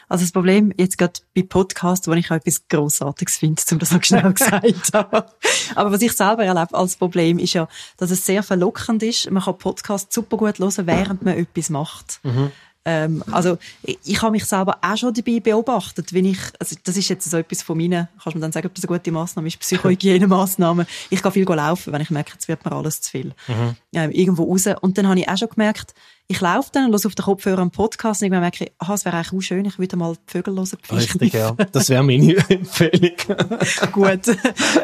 [0.08, 3.92] Also das Problem jetzt gerade bei Podcasts, wo ich auch etwas Grossartiges finde, um das
[3.92, 5.28] noch schnell gesagt haben.
[5.74, 9.30] Aber was ich selber erlebe als Problem ist ja, dass es sehr verlockend ist.
[9.30, 12.20] Man kann Podcasts super gut hören, während man etwas macht.
[12.22, 12.50] Mhm.
[12.90, 16.96] Ähm, also ich, ich habe mich selber auch schon dabei beobachtet, wenn ich, also das
[16.96, 19.12] ist jetzt so etwas von meinen, kannst du mir dann sagen, ob das eine gute
[19.12, 20.86] Maßnahme ist, Psychohygienemaßnahme.
[21.10, 23.34] Ich gehe viel laufen, wenn ich merke, jetzt wird mir alles zu viel.
[23.46, 23.76] Mhm.
[23.92, 24.64] Ähm, irgendwo raus.
[24.80, 25.92] Und dann habe ich auch schon gemerkt,
[26.28, 28.94] ich laufe dann und höre auf den Kopfhörer einen Podcast und irgendwann merke ich, aha,
[28.94, 30.68] es wäre eigentlich auch schön, ich würde mal die Vögel hören.
[30.90, 31.52] Die Richtig, ja.
[31.72, 33.16] Das wäre meine Empfehlung.
[33.92, 34.28] Gut.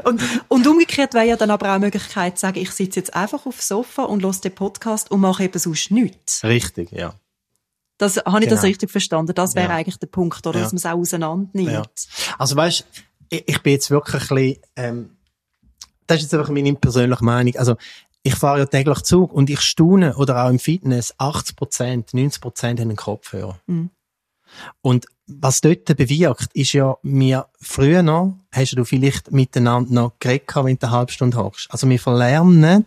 [0.05, 3.15] Und, und umgekehrt wäre ja dann aber auch eine Möglichkeit zu sagen, ich sitze jetzt
[3.15, 6.45] einfach auf dem Sofa und höre den Podcast und mache eben sonst nichts.
[6.45, 7.15] Richtig, ja.
[7.99, 8.57] Das, habe ich genau.
[8.57, 9.35] das richtig verstanden?
[9.35, 9.77] Das wäre ja.
[9.77, 10.61] eigentlich der Punkt, oder?
[10.61, 12.09] Dass man es auch auseinander nimmt.
[12.39, 12.85] Also weißt,
[13.31, 15.11] ich, ich bin jetzt wirklich ein bisschen, ähm,
[16.07, 17.55] das ist jetzt einfach meine persönliche Meinung.
[17.57, 17.77] Also,
[18.23, 22.41] ich fahre ja täglich Zug und ich staune, oder auch im Fitness, 80 Prozent, 90
[22.41, 23.61] Prozent haben einen Kopfhörer.
[23.67, 23.91] Mhm.
[24.81, 30.55] Und was dort bewirkt, ist ja, mir früher noch, hast du vielleicht miteinander noch geredet,
[30.55, 31.67] wenn du eine halbe Stunde hockst.
[31.71, 32.87] Also wir verlernen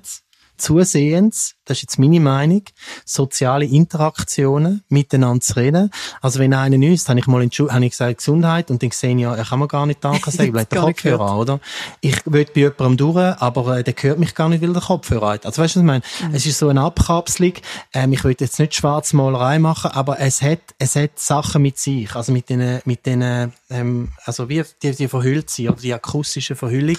[0.57, 2.63] zusehends, das ist jetzt meine Meinung,
[3.05, 5.91] soziale Interaktionen miteinander zu reden.
[6.21, 8.89] Also wenn einer nüsst, habe ich mal in Schule, habe ich gesagt Gesundheit und dann
[8.89, 11.59] gesehen, ja, er kann mir gar nicht Danke sagen, weil der Kopfhörer an, oder?
[12.01, 15.29] Ich will bei jemandem durch, aber äh, der hört mich gar nicht, weil der Kopfhörer
[15.29, 15.45] hat.
[15.45, 16.03] Also weißt du, was ich meine?
[16.29, 16.35] Mhm.
[16.35, 17.53] Es ist so eine Abkapselung.
[17.93, 22.15] Ähm, ich will jetzt nicht Schwarzmalerei machen, aber es hat, es hat Sachen mit sich,
[22.15, 26.55] also mit den, mit den, ähm, also wie die, die verhüllt sind, oder die akustische
[26.55, 26.97] Verhüllung,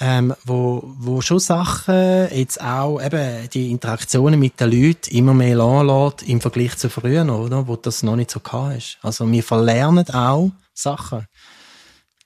[0.00, 5.60] ähm, wo, wo schon Sachen jetzt auch eben die Interaktionen mit den Leuten immer mehr
[5.60, 7.66] anlässt im Vergleich zu früher, oder?
[7.68, 8.40] Wo das noch nicht so
[8.76, 8.98] ist.
[9.02, 11.26] Also wir verlernen auch Sachen,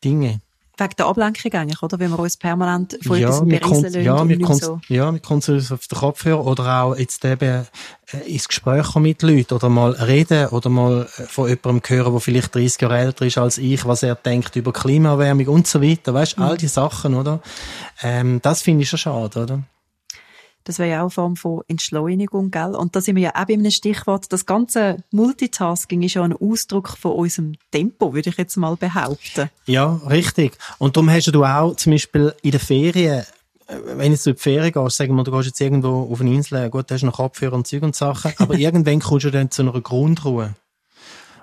[0.03, 0.41] Dinge.
[0.79, 1.99] Wegen der Ablenkung eigentlich, oder?
[1.99, 4.81] Wenn wir uns permanent von ja, etwas berieseln ja, wir so.
[4.89, 7.67] Ja, wir konzentrieren uns auf den Kopfhörer oder auch jetzt eben
[8.13, 12.21] äh, ins Gespräch mit Leuten oder mal reden oder mal äh, von jemandem hören, der
[12.21, 16.13] vielleicht 30 Jahre älter ist als ich, was er denkt über Klimaerwärmung und so weiter.
[16.13, 16.45] Weißt, mhm.
[16.45, 17.41] all die Sachen, oder?
[18.03, 19.63] Ähm, das finde ich schon schade, oder?
[20.67, 22.75] Das wäre ja auch eine Form von Entschleunigung, gell?
[22.75, 24.33] Und da sind wir ja auch bei einem Stichwort.
[24.33, 29.49] Das ganze Multitasking ist ja ein Ausdruck von unserem Tempo, würde ich jetzt mal behaupten.
[29.67, 30.59] Ja, richtig.
[30.79, 33.25] Und darum hast du auch zum Beispiel in den Ferien
[33.69, 36.71] wenn du in die Ferien gehst, sagen wir, du gehst jetzt irgendwo auf eine Insel,
[36.71, 39.51] gut, da hast du noch Kopfhörer und Zeug und Sachen, aber irgendwann kommst du dann
[39.51, 40.55] zu einer Grundruhe.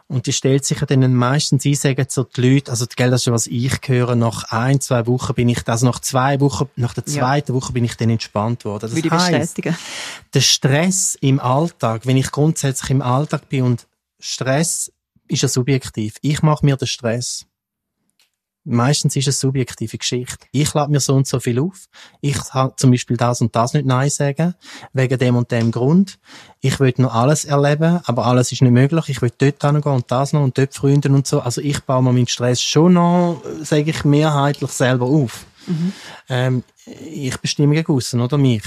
[0.08, 3.22] Und die stellt sich ja dann meistens ein, sagen so die Leute, also gell, das
[3.22, 6.70] ist ja, was ich höre, nach ein, zwei Wochen bin ich, also nach zwei Wochen,
[6.76, 7.56] nach der zweiten ja.
[7.56, 8.82] Woche bin ich dann entspannt worden.
[8.82, 9.60] Das Würde heisst,
[10.34, 13.88] der Stress im Alltag, wenn ich grundsätzlich im Alltag bin und
[14.20, 14.92] Stress
[15.28, 16.16] ist ja subjektiv.
[16.22, 17.46] Ich mache mir den Stress.
[18.66, 20.48] Meistens ist es subjektive Geschichte.
[20.52, 21.88] Ich lade mir so und so viel auf.
[22.22, 24.56] Ich kann zum Beispiel das und das nicht Nein sagen,
[24.94, 26.18] wegen dem und dem Grund.
[26.62, 29.10] Ich will noch alles erleben, aber alles ist nicht möglich.
[29.10, 31.42] Ich will dort hingehen und das noch und dort Freunde und so.
[31.42, 35.46] Also ich baue mir meinen Stress schon noch, sage ich, mehrheitlich selber auf.
[35.68, 35.94] Mhm.
[36.30, 38.64] Ähm, ich bestimme gegen aussen, oder mich.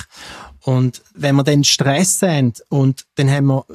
[0.62, 3.66] Und wenn wir dann Stress haben und dann haben wir,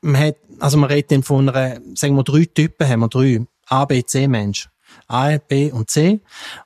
[0.00, 3.44] man hat, also man redet dann von einer, sagen wir drei Typen haben wir drei.
[3.66, 4.68] A, B, C Mensch.
[5.06, 6.20] A, B und C.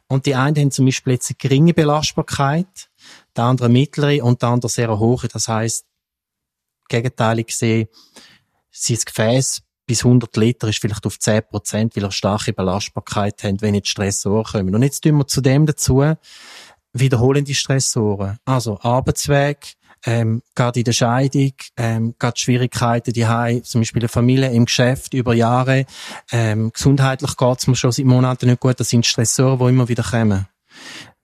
[0.08, 2.88] Und die einen haben zum Beispiel jetzt eine geringe Belastbarkeit,
[3.36, 5.28] der andere mittlere und der andere sehr hohe.
[5.28, 5.86] Das heisst,
[6.88, 7.88] gegenteilig gesehen,
[8.70, 13.60] sein Gefäß bis 100 Liter ist vielleicht auf 10 Prozent, weil er starke Belastbarkeit haben,
[13.60, 14.74] wenn jetzt Stressoren kommen.
[14.74, 16.02] Und jetzt tun wir zudem dazu
[16.92, 18.38] wiederholende Stressoren.
[18.44, 24.08] Also Arbeitsweg, ähm, gerade in der Scheidung, ähm, gerade Schwierigkeiten, die haben, zum Beispiel eine
[24.08, 25.86] Familie im Geschäft über Jahre,
[26.32, 30.02] ähm, gesundheitlich geht's mir schon seit Monaten nicht gut, das sind Stressoren, die immer wieder
[30.02, 30.46] kommen.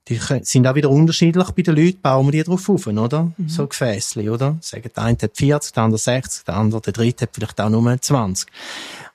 [0.08, 3.32] Die sind auch wieder unterschiedlich bei den Leuten, bauen wir die drauf auf, oder?
[3.36, 3.48] Mhm.
[3.48, 4.56] So Gefäßli, oder?
[4.60, 7.70] Sagen, der eine hat 40, der andere 60, der andere, der dritte hat vielleicht auch
[7.70, 8.48] nur 20.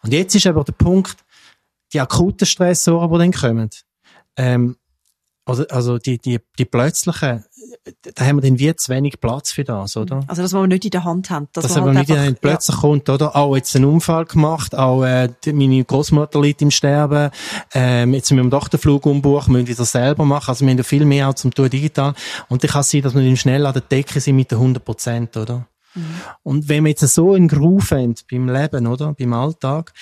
[0.03, 1.17] Und jetzt ist aber der Punkt,
[1.91, 3.69] die akuten Stressoren, die dann kommen,
[4.37, 4.77] ähm,
[5.47, 7.45] also, also die, die, die plötzlichen,
[8.15, 10.17] da haben wir dann wie zu wenig Platz für das, oder?
[10.27, 11.47] Also das, was wir nicht in der Hand haben.
[11.53, 12.81] Das, das was halt wir nicht in der Hand plötzlich ja.
[12.81, 13.33] kommt, oder?
[13.33, 17.31] Auch jetzt einen Unfall gemacht, auch äh, meine Großmutter liegt im Sterben,
[17.73, 20.77] ähm, jetzt müssen wir doch den Flug umbuchen, müssen wieder selber machen, also wir haben
[20.77, 22.13] ja viel mehr auch zum tun digital.
[22.49, 24.83] Und ich kann sein, dass wir dann schnell an der Decke sind mit den 100
[24.83, 25.65] Prozent, oder?
[25.95, 26.03] Mhm.
[26.43, 29.13] Und wenn wir jetzt so einen Groove haben beim Leben, oder?
[29.13, 29.93] Beim Alltag,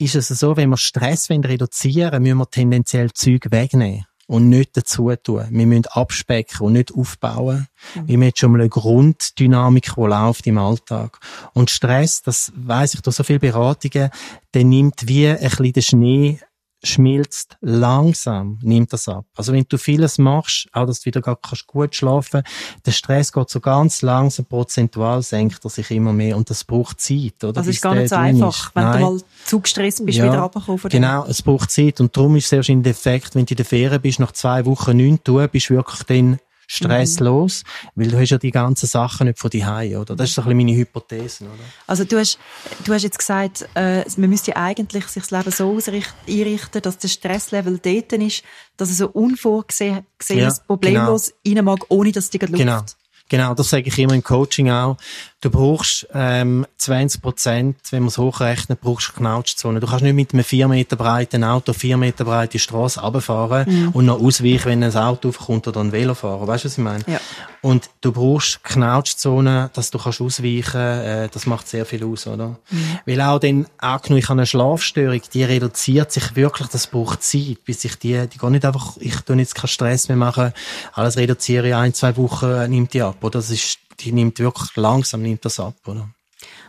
[0.00, 4.76] ist es so, wenn wir Stress reduzieren wollen, müssen wir tendenziell Zeug wegnehmen und nicht
[4.76, 5.46] dazu tun.
[5.50, 7.66] Wir müssen abspecken und nicht aufbauen.
[7.94, 8.08] Mhm.
[8.08, 11.18] Wir haben schon mal eine Grunddynamik, die läuft im Alltag.
[11.54, 14.10] Und Stress, das weiss ich durch so viele Beratungen,
[14.54, 16.38] der nimmt wie ein bisschen den Schnee
[16.82, 19.24] schmilzt langsam, nimmt das ab.
[19.36, 22.42] Also wenn du vieles machst, auch dass du wieder kannst gut schlafen,
[22.86, 27.00] der Stress geht so ganz langsam, prozentual senkt er sich immer mehr und das braucht
[27.00, 27.54] Zeit, oder?
[27.54, 29.00] Das ist gar nicht so einfach, wenn Nein.
[29.00, 30.80] du mal zu gestresst bist, ja, wieder runterkommen.
[30.88, 33.56] Genau, es braucht Zeit und darum ist es sehr wahrscheinlich der Effekt, wenn du in
[33.56, 36.38] der Ferien bist, nach zwei Wochen nichts tun, bist du wirklich dann
[36.68, 38.02] stresslos, mhm.
[38.02, 39.66] weil du hast ja die ganzen Sachen nicht von dir
[39.98, 40.14] oder?
[40.14, 41.54] Das ist so ein bisschen meine Hypothese, oder?
[41.86, 42.38] Also du hast,
[42.84, 45.78] du hast jetzt gesagt, äh, man müsste eigentlich sich das Leben so
[46.26, 48.44] einrichten, dass der Stresslevel dort ist,
[48.76, 51.58] dass es so unvorgesehen ja, problemlos genau.
[51.58, 52.54] rein mag, ohne dass die Luft...
[52.54, 52.82] Genau.
[53.28, 54.96] Genau, das sage ich immer im Coaching auch.
[55.40, 59.78] Du brauchst ähm, 20 Prozent, wenn man es hochrechnet, brauchst du Knautschzone.
[59.78, 63.88] Du kannst nicht mit einem 4 Meter breiten Auto 4 Meter breite Straße runterfahren mhm.
[63.90, 66.46] und noch ausweichen, wenn ein Auto aufkommt oder ein Velo fahren.
[66.46, 67.04] Weißt du, was ich meine?
[67.06, 67.20] Ja.
[67.60, 72.56] Und du brauchst Knautschzone, dass du kannst ausweichen äh, das macht sehr viel aus, oder?
[72.70, 72.98] Mhm.
[73.06, 77.64] Weil auch dann, angenommen, ich habe eine Schlafstörung, die reduziert sich wirklich, das braucht Zeit,
[77.64, 80.52] bis ich die, die gar nicht einfach, ich tue jetzt keinen Stress mehr machen,
[80.92, 83.38] alles reduziere ich ein, zwei Wochen, nimmt die ab, oder?
[83.38, 86.08] Das ist die nimmt wirklich langsam nimmt das ab, oder?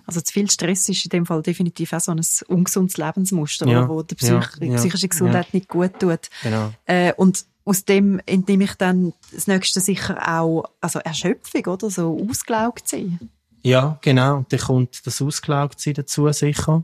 [0.06, 3.88] Also zu viel Stress ist in dem Fall definitiv auch so ein ungesundes Lebensmuster, ja,
[3.88, 5.50] wo der Psych ja, psychische Gesundheit ja.
[5.54, 6.30] nicht gut tut.
[6.42, 6.74] Genau.
[6.86, 11.92] Äh, und aus dem entnehme ich dann das nächste sicher auch also Erschöpfung, oder?
[11.92, 13.20] So ausgelaugt sein.
[13.62, 14.46] Ja, genau.
[14.50, 16.84] Dann kommt das ausgelaugt sein dazu sicher.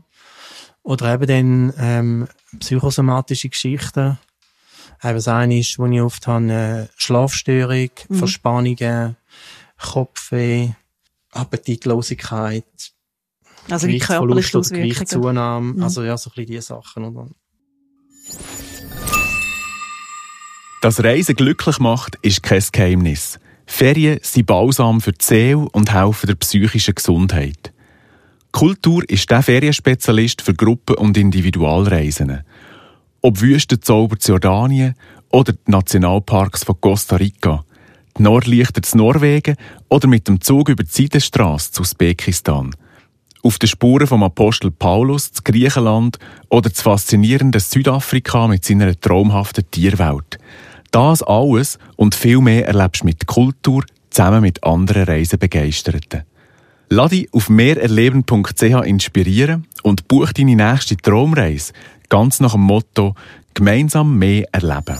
[0.84, 2.28] Oder eben dann ähm,
[2.60, 4.18] psychosomatische Geschichten.
[5.02, 8.14] Eben das eine ist, wo ich oft habe, äh, Schlafstörung, mhm.
[8.14, 9.16] Verspannungen,
[9.78, 10.70] Kopfweh,
[11.32, 12.64] Appetitlosigkeit,
[13.70, 15.74] also Gewichtsverlust oder Gewichtszunahme.
[15.74, 15.82] Mhm.
[15.82, 17.04] Also ja, so ein bisschen diese Sachen.
[17.04, 17.28] Oder?
[20.80, 23.38] Dass Reisen glücklich macht, ist kein Geheimnis.
[23.66, 27.72] Ferien sind Balsam für die Seele und helfen der psychischen Gesundheit.
[28.52, 32.44] Kultur ist der Ferienspezialist für Gruppen- und Individualreisen.
[33.20, 34.94] Ob Wüstenzauber zu Jordanien
[35.30, 37.64] oder die Nationalparks von Costa Rica–
[38.18, 39.56] die Nordlichter zu Norwegen
[39.88, 42.74] oder mit dem Zug über die Seidenstrasse zu Usbekistan.
[43.42, 49.70] Auf den Spuren vom Apostel Paulus zu Griechenland oder das faszinierende Südafrika mit seiner traumhaften
[49.70, 50.38] Tierwelt.
[50.90, 56.22] Das alles und viel mehr erlebst du mit Kultur zusammen mit anderen Reisebegeisterten.
[56.88, 61.72] Lass dich auf mehrerleben.ch inspirieren und buch deine nächste Traumreise
[62.08, 63.14] ganz nach dem Motto
[63.54, 64.96] Gemeinsam mehr erleben.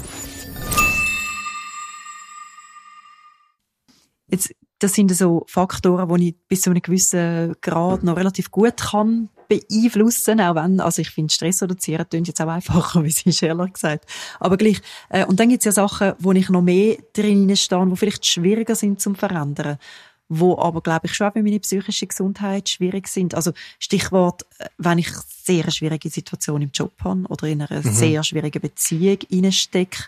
[4.36, 8.76] Jetzt, das sind so Faktoren, die ich bis zu einem gewissen Grad noch relativ gut
[8.76, 13.32] kann beeinflussen, auch wenn, also ich finde, Stress reduzieren klingt jetzt auch einfacher, wie sie
[13.32, 14.04] Scheller gesagt
[14.40, 14.80] Aber gleich.
[15.08, 18.26] Äh, und dann gibt es ja Sachen, wo ich noch mehr drin stehe, die vielleicht
[18.26, 19.78] schwieriger sind zum verändern
[20.28, 23.36] wo aber, glaube ich, schon auch für meine psychische Gesundheit schwierig sind.
[23.36, 27.80] Also Stichwort, äh, wenn ich sehr eine schwierige Situation im Job habe oder in einer
[27.80, 27.92] mhm.
[27.92, 30.04] sehr schwierigen Beziehung reinstecke,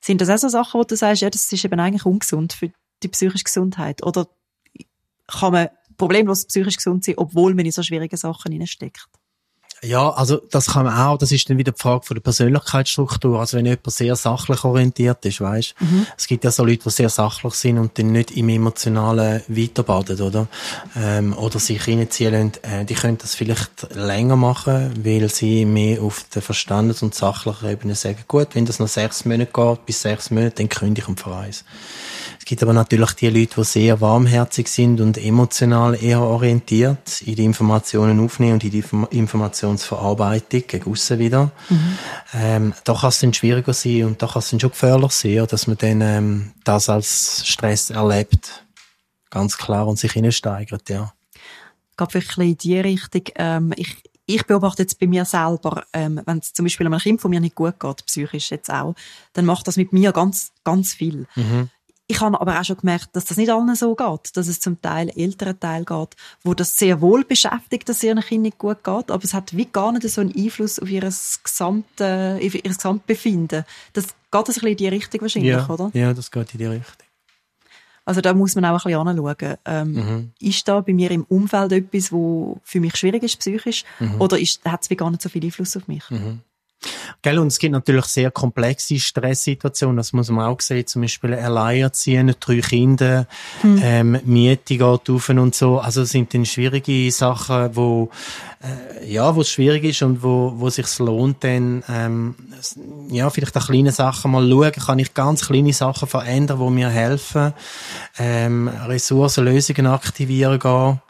[0.00, 2.70] sind das auch so Sachen, wo du sagst, ja, das ist eben eigentlich ungesund für
[3.02, 4.02] die psychische Gesundheit?
[4.04, 4.28] Oder
[5.26, 9.08] kann man problemlos psychisch gesund sein, obwohl man in so schwierige Sachen hineinsteckt?
[9.82, 13.38] Ja, also das kann man auch, das ist dann wieder die Frage von der Persönlichkeitsstruktur.
[13.38, 16.06] Also wenn jemand sehr sachlich orientiert ist, weißt mhm.
[16.16, 20.20] es gibt ja so Leute, die sehr sachlich sind und dann nicht im Emotionalen weiterbaden,
[20.20, 20.48] oder?
[20.96, 26.02] Ähm, oder sich reinziehen lassen, äh, die können das vielleicht länger machen, weil sie mehr
[26.02, 30.02] auf der Verstandes- und sachlichen Ebene sagen, gut, wenn das noch sechs Monate geht, bis
[30.02, 31.64] sechs Monate, dann kündige ich am Vereis
[32.48, 37.44] gibt aber natürlich die Leute, die sehr warmherzig sind und emotional eher orientiert, in die
[37.44, 41.50] Informationen aufnehmen und in die Informationsverarbeitung gegen aussen wieder.
[41.68, 41.98] Mhm.
[42.32, 45.46] Ähm, da kann es dann schwieriger sein und da kann es dann schon gefährlich sein,
[45.46, 48.64] dass man dann ähm, das als Stress erlebt.
[49.28, 51.12] Ganz klar und sich hineinsteigert, ja.
[51.98, 53.24] Geht wirklich in die Richtung.
[53.34, 57.20] Ähm, ich, ich beobachte jetzt bei mir selber, ähm, wenn es zum Beispiel einem Kind
[57.20, 58.94] von mir nicht gut geht, psychisch jetzt auch,
[59.34, 61.26] dann macht das mit mir ganz, ganz viel.
[61.36, 61.68] Mhm.
[62.10, 64.80] Ich habe aber auch schon gemerkt, dass das nicht allen so geht, dass es zum
[64.80, 68.82] Teil älteren Teil geht, wo das sehr wohl beschäftigt, dass es ihren Kindern nicht gut
[68.82, 72.62] geht, aber es hat wie gar nicht so einen Einfluss auf ihr, gesamte, auf ihr
[72.62, 73.64] Gesamtbefinden.
[73.92, 75.90] Das geht das ein bisschen in die Richtung wahrscheinlich, ja, oder?
[75.92, 77.06] Ja, das geht in die Richtung.
[78.06, 79.56] Also da muss man auch ein bisschen anschauen.
[79.66, 80.32] Ähm, mhm.
[80.40, 84.18] Ist da bei mir im Umfeld etwas, wo für mich schwierig ist psychisch, mhm.
[84.18, 86.08] oder hat es wie gar nicht so viel Einfluss auf mich?
[86.08, 86.40] Mhm.
[87.22, 91.34] Gell, und es gibt natürlich sehr komplexe Stresssituationen, das muss man auch sehen, zum Beispiel
[91.34, 93.26] Alleinerziehende, drei Kinder,
[93.62, 93.80] hm.
[93.82, 98.10] ähm, Miete geht auf und so, also es sind dann schwierige Sachen, wo,
[98.62, 102.36] äh, ja, wo es schwierig ist und wo, wo sich lohnt, dann, ähm,
[103.10, 106.88] ja, vielleicht auch kleine Sachen mal schauen, kann ich ganz kleine Sachen verändern, die mir
[106.90, 107.52] helfen,
[108.18, 111.00] ähm, Ressourcen, Lösungen aktivieren gehen,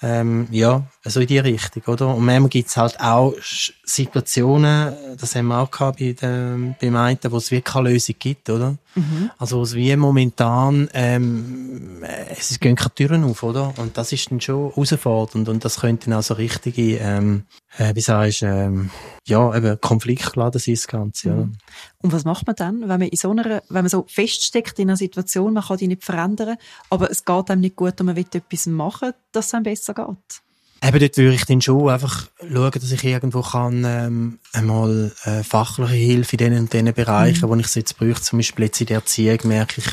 [0.00, 2.14] ähm, ja, also in die Richtung, oder?
[2.14, 7.18] Und manchmal gibt's halt auch Situationen, das haben wir auch gehabt bei dem, beim einen,
[7.30, 8.76] wo es wirklich keine Lösung gibt, oder?
[8.94, 9.30] Mhm.
[9.38, 13.72] Also es wie momentan, ähm, es gehen keine Türen auf, oder?
[13.78, 17.44] Und das ist dann schon herausfordernd und das könnte dann auch so richtige, ähm,
[17.78, 18.90] äh, wie sagst ähm,
[19.26, 21.54] ja, eben konfliktgeladen sein, das Ganze, mhm.
[22.00, 24.90] Und was macht man dann, wenn man in so einer, wenn man so feststeckt in
[24.90, 26.58] einer Situation, man kann die nicht verändern,
[26.90, 29.94] aber es geht einem nicht gut und man will etwas machen, dass es einem besser
[29.94, 30.42] geht?
[30.80, 35.42] Eben dort würde ich dann schon einfach schauen, dass ich irgendwo kann, ähm, einmal äh,
[35.42, 37.50] fachliche Hilfe in diesen, diesen Bereichen, mhm.
[37.50, 39.86] wo ich es jetzt brauche, zum Beispiel jetzt in der Erziehung, merke ich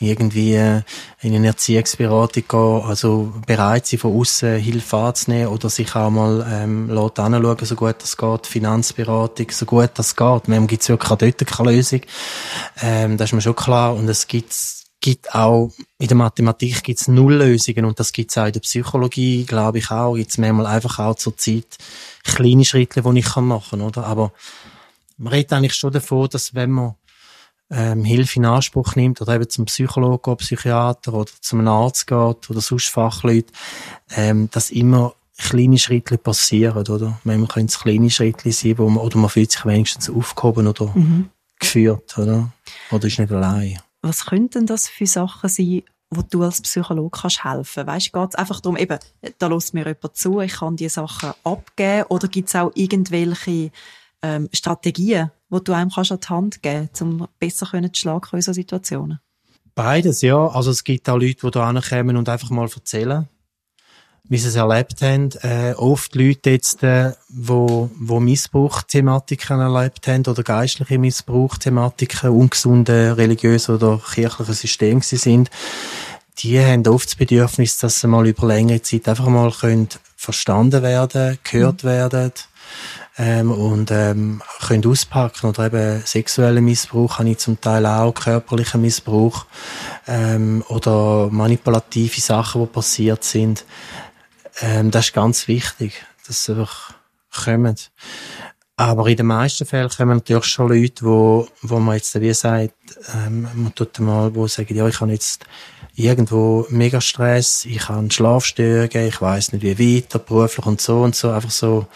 [0.00, 0.82] irgendwie äh,
[1.20, 6.44] in eine Erziehungsberatung gehen, also bereit sein, von außen Hilfe anzunehmen oder sich auch mal
[6.50, 10.48] ähm, anschauen, so gut das geht, Finanzberatung, so gut das geht.
[10.48, 12.00] Manchmal gibt es wirklich auch dort keine Lösung,
[12.82, 17.08] ähm, das ist mir schon klar und es gibt gibt auch, in der Mathematik gibt's
[17.08, 21.16] Nulllösungen und das gibt's auch in der Psychologie, glaube ich auch, gibt's manchmal einfach auch
[21.16, 21.76] zur Zeit
[22.24, 24.06] kleine Schritte, die ich machen kann, oder?
[24.06, 24.32] Aber
[25.18, 26.94] man redet eigentlich schon davon, dass wenn man
[27.70, 32.60] ähm, Hilfe in Anspruch nimmt oder eben zum Psychologen Psychiater oder zum Arzt geht oder
[32.60, 33.52] sonst Fachleute,
[34.16, 37.18] ähm, dass immer kleine Schritte passieren, oder?
[37.24, 40.86] Manchmal können es kleine Schritte sein, wo man, oder man fühlt sich wenigstens aufgehoben oder
[40.94, 41.30] mhm.
[41.58, 42.52] geführt, oder?
[42.90, 47.44] Oder ist nicht allein was könnten das für Sachen sein, wo du als Psychologe kannst
[47.44, 47.86] helfen?
[47.86, 48.98] Weißt, geht es einfach darum, eben,
[49.38, 53.70] da lässt mir jemand zu, ich kann die Sachen abgeben, oder gibt es auch irgendwelche
[54.22, 58.42] ähm, Strategien, wo du einem kannst an die Hand geben, um besser zu schlagen in
[58.42, 59.20] solchen Situationen?
[59.74, 60.48] Beides, ja.
[60.48, 63.28] Also es gibt auch Leute, die da kommen und einfach mal erzählen,
[64.24, 65.30] wie sie es erlebt haben.
[65.42, 73.74] Äh, oft Leute jetzt, äh, wo, wo Missbrauchthematiken erlebt haben oder geistliche Missbrauchthematiken, ungesunde religiöse
[73.74, 75.50] oder kirchliche Systeme sind,
[76.38, 80.82] die haben oft das Bedürfnis, dass sie mal über längere Zeit einfach mal können verstanden
[80.82, 81.88] werden, gehört mhm.
[81.88, 82.32] werden,
[83.18, 88.80] ähm, und ähm, können auspacken oder eben sexuellen Missbrauch habe ich zum Teil auch, körperlichen
[88.80, 89.44] Missbrauch
[90.06, 93.64] ähm, oder manipulative Sachen, die passiert sind.
[94.60, 96.94] Ähm, das ist ganz wichtig, dass sie einfach
[97.44, 97.76] kommen.
[98.76, 102.74] Aber in den meisten Fällen kommen natürlich schon Leute, wo, wo man jetzt wie sagt,
[103.14, 105.44] ähm, man tut mal, wo sagen, ja, ich habe jetzt
[105.94, 111.14] irgendwo mega Stress, ich habe Schlafstörungen, ich weiß nicht wie weiter, beruflich und so und
[111.14, 111.86] so, einfach so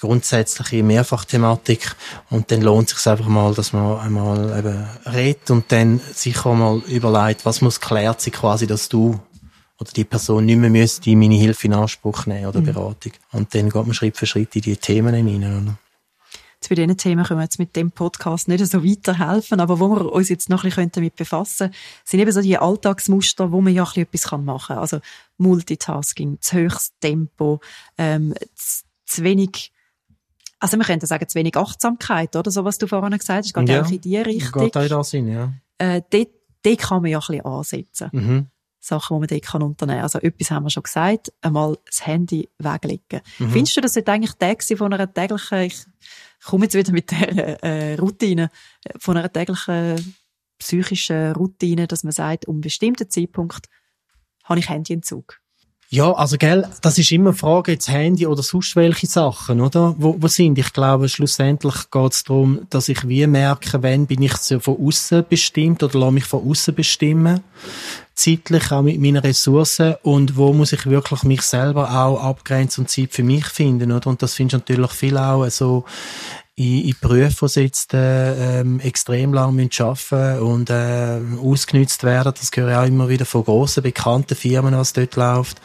[0.00, 1.94] grundsätzliche Mehrfachthematik
[2.30, 6.44] und dann lohnt es sich einfach mal, dass man einmal eben redet und dann sich
[6.44, 9.20] auch mal überlegt, was muss klärt sein quasi, dass du
[9.80, 12.66] oder die Person nicht mehr müsste meine Hilfe in Anspruch nehmen oder mhm.
[12.66, 13.12] Beratung.
[13.32, 15.62] Und dann geht man Schritt für Schritt in die Themen hinein.
[15.62, 15.78] Oder?
[16.62, 19.88] Jetzt bei diesen Themen können wir jetzt mit dem Podcast nicht so weiterhelfen, aber wo
[19.88, 23.60] wir uns jetzt noch ein bisschen damit befassen können, sind eben so die Alltagsmuster, wo
[23.60, 24.78] man ja ein bisschen etwas machen kann.
[24.78, 25.00] Also
[25.38, 27.60] Multitasking, zu höchstes Tempo,
[27.98, 29.72] ähm, zu, zu wenig
[30.60, 32.48] also wir könnten sagen, zu wenig Achtsamkeit, oder?
[32.52, 34.62] So, was du vorhin gesagt hast, geht ja, auch in die Richtung.
[34.62, 35.52] Geht auch da Sinn, ja.
[35.78, 36.28] Äh, dort,
[36.62, 38.10] dort kann man ja ein bisschen ansetzen.
[38.12, 38.46] Mhm.
[38.84, 40.02] Sachen, die man dort kann unternehmen kann.
[40.02, 43.20] Also etwas haben wir schon gesagt, einmal das Handy weglegen.
[43.38, 43.50] Mhm.
[43.50, 45.84] Findest du, das sollte eigentlich Tag sein von einer täglichen, ich
[46.44, 48.50] komme jetzt wieder mit der äh, Routine,
[48.98, 50.14] von einer täglichen
[50.58, 53.68] psychischen Routine, dass man sagt, um einen bestimmten Zeitpunkt
[54.44, 55.40] habe ich Handyentzug?
[55.88, 59.94] Ja, also gell, das ist immer eine Frage, jetzt Handy oder sonst welche Sachen, oder?
[59.98, 60.56] Wo, wo sind?
[60.56, 64.78] Ich glaube, schlussendlich geht es darum, dass ich wie merke, wenn bin ich so von
[64.80, 67.42] außen bestimmt oder lasse mich von außen bestimmen,
[68.22, 72.88] zeitlich auch mit meinen Ressourcen und wo muss ich wirklich mich selber auch abgrenzen und
[72.88, 74.08] Zeit für mich finden, oder?
[74.08, 75.84] Und das findest du natürlich viel auch so
[76.54, 82.34] in, in Berufen, die jetzt äh, ähm, extrem lang müssen arbeiten und äh, ausgenützt werden.
[82.38, 85.60] Das höre ich auch immer wieder von grossen, bekannten Firmen, was dort läuft.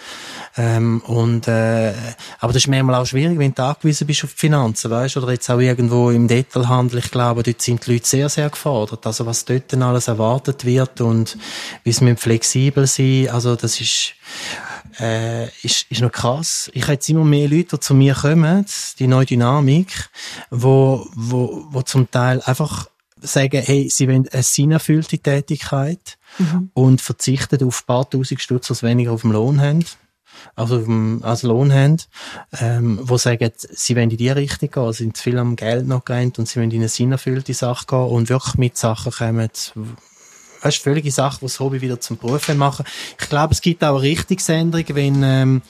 [0.56, 1.94] Ähm, und, äh,
[2.40, 5.34] aber das ist manchmal auch schwierig, wenn du angewiesen bist auf die Finanzen, weißt Oder
[5.34, 7.00] jetzt auch irgendwo im Detailhandel.
[7.00, 9.06] Ich glaube, dort sind die Leute sehr, sehr gefordert.
[9.06, 11.38] Also was dort dann alles erwartet wird und
[11.84, 14.14] wie sie flexibel sein Also das ist
[15.00, 16.70] äh, ist, ist noch krass.
[16.74, 18.66] Ich habe jetzt immer mehr Leute, die zu mir kommen,
[19.00, 20.10] die neue Dynamik,
[20.50, 26.70] wo, wo, wo zum Teil einfach sagen, hey, sie wollen eine sinnerfüllte Tätigkeit mhm.
[26.74, 29.84] und verzichten auf ein paar tausend Stutz, was weniger auf dem Lohn haben
[30.56, 31.98] also dem, als Lohn haben,
[32.60, 36.06] ähm, wo sagen, sie wollen in die Richtung gehen, sind zu viel am Geld noch
[36.06, 39.50] gerannt und sie wollen in eine sinnerfüllte Sache gehen und wirklich mit Sachen kommen,
[40.62, 42.86] weißt, völlige Sache, was das Hobby wieder zum Beruf machen.
[43.20, 45.62] Ich glaube, es gibt auch eine Richtungsänderung, wenn, ähm,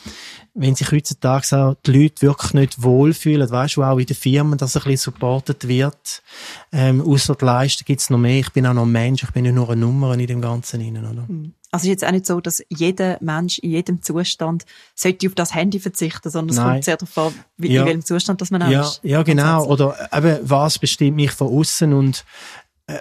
[0.54, 4.58] wenn sich heutzutage auch die Leute wirklich nicht wohlfühlen, weißt du, auch in den Firmen,
[4.58, 6.23] dass ein bisschen supportet wird,
[6.71, 8.39] ähm, außer die Leistung gibt's noch mehr.
[8.39, 10.82] Ich bin auch noch ein Mensch, ich bin nicht nur eine Nummer in dem Ganzen
[10.82, 11.26] hinein, oder?
[11.28, 11.54] Mhm.
[11.69, 15.36] Also es ist jetzt auch nicht so, dass jeder Mensch in jedem Zustand sollte auf
[15.36, 16.71] das Handy verzichten, sondern es Nein.
[16.71, 17.82] kommt sehr darauf an, wie, ja.
[17.82, 19.02] in welchem Zustand das man ja, ist.
[19.04, 19.65] Ja, genau.
[19.65, 22.23] Oder eben, was bestimmt mich von außen und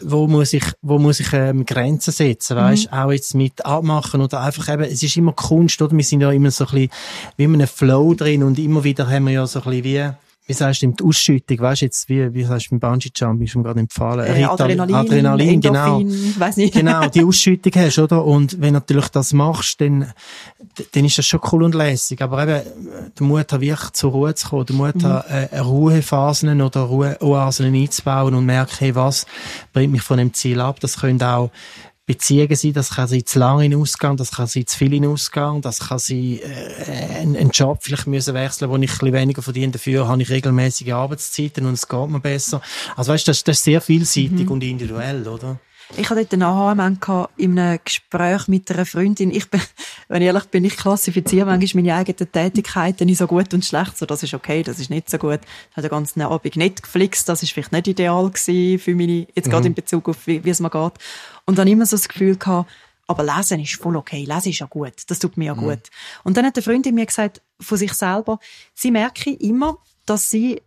[0.03, 2.90] wo muss ich, wo muss ich ähm, Grenzen setzen, weißt?
[2.90, 2.99] Mhm.
[2.99, 5.96] Auch jetzt mit abmachen oder einfach eben, es ist immer Kunst, oder?
[5.96, 6.90] Wir sind ja immer so ein bisschen
[7.37, 10.11] wie in einem Flow drin und immer wieder haben wir ja so ein bisschen wie
[10.46, 13.56] wie sagst du, die Ausschüttung, weißt du jetzt, wie, wie sagst du, beim Bungee-Jump, ist
[13.56, 14.26] mir gerade empfahlen.
[14.26, 16.00] Äh, Adrenalin, Adrenalin genau.
[16.38, 16.72] Weiss nicht.
[16.72, 18.24] genau, die Ausschüttung hast, oder?
[18.24, 20.12] Und wenn natürlich das machst, dann,
[20.92, 22.22] dann ist das schon cool und lässig.
[22.22, 22.62] Aber eben,
[23.18, 25.02] der Mut hat wirklich zur Ruhe zu kommen, der Mut mhm.
[25.04, 29.26] hat, äh, Ruhephasen oder Ruheoasen einzubauen und merkt, hey, was
[29.72, 30.78] bringt mich von dem Ziel ab?
[30.78, 31.50] Das können auch
[32.07, 35.07] Beziehungen sein, das kann sein zu lange in Ausgang, das kann sein zu viel in
[35.07, 39.42] Ausgang, das kann sein, äh, einen Job vielleicht müssen wechseln, wo ich ein bisschen weniger
[39.42, 42.62] verdiene, dafür habe ich regelmäßige Arbeitszeiten und es geht mir besser.
[42.95, 44.51] Also weißt, das, das ist sehr vielseitig mhm.
[44.53, 45.59] und individuell, oder?
[45.97, 49.31] Ich hatte dort einen Aha-Moment in einem Gespräch mit einer Freundin.
[49.31, 49.61] Ich bin,
[50.09, 53.97] wenn ich ehrlich bin, ich klassifiziere manchmal meine eigenen Tätigkeiten nicht so gut und schlecht.
[53.97, 55.40] So, das ist okay, das ist nicht so gut.
[55.71, 57.29] Ich habe den ganzen Abend nicht geflixt.
[57.29, 59.51] Das ist vielleicht nicht ideal gewesen für meine, jetzt mhm.
[59.51, 60.92] gerade in Bezug auf, wie, wie es mir geht.
[61.46, 62.70] Und dann immer so das Gefühl gehabt,
[63.06, 64.24] aber lesen ist voll okay.
[64.24, 64.94] Lesen ist ja gut.
[65.09, 65.61] Das tut mir ja mhm.
[65.61, 65.90] gut.
[66.24, 68.38] Und dann hat eine Freundin mir gesagt, von sich selber,
[68.74, 70.61] sie merke immer, dass sie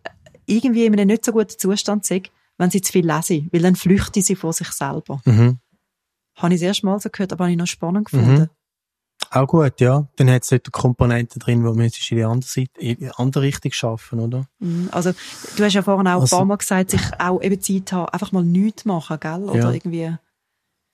[0.46, 3.76] irgendwie in einem nicht so guten Zustand sind, wenn sie zu viel lesen, weil dann
[3.76, 5.20] flüchten sie vor sich selber.
[5.24, 5.58] Mhm.
[6.36, 8.40] Habe ich das erste Mal so gehört, aber habe ich noch spannend gefunden.
[8.40, 8.48] Mhm.
[9.32, 10.08] Auch gut, ja.
[10.16, 13.44] Dann hat es dort Komponenten drin, die man in die andere, Seite, in die andere
[13.44, 14.46] Richtung schaffen, oder?
[14.58, 14.88] Mhm.
[14.90, 15.12] Also,
[15.56, 18.08] du hast ja vorhin auch also, ein paar Mal gesagt, sich auch eben Zeit haben,
[18.08, 19.44] einfach mal nichts machen, gell?
[19.44, 19.70] Oder ja.
[19.70, 20.16] irgendwie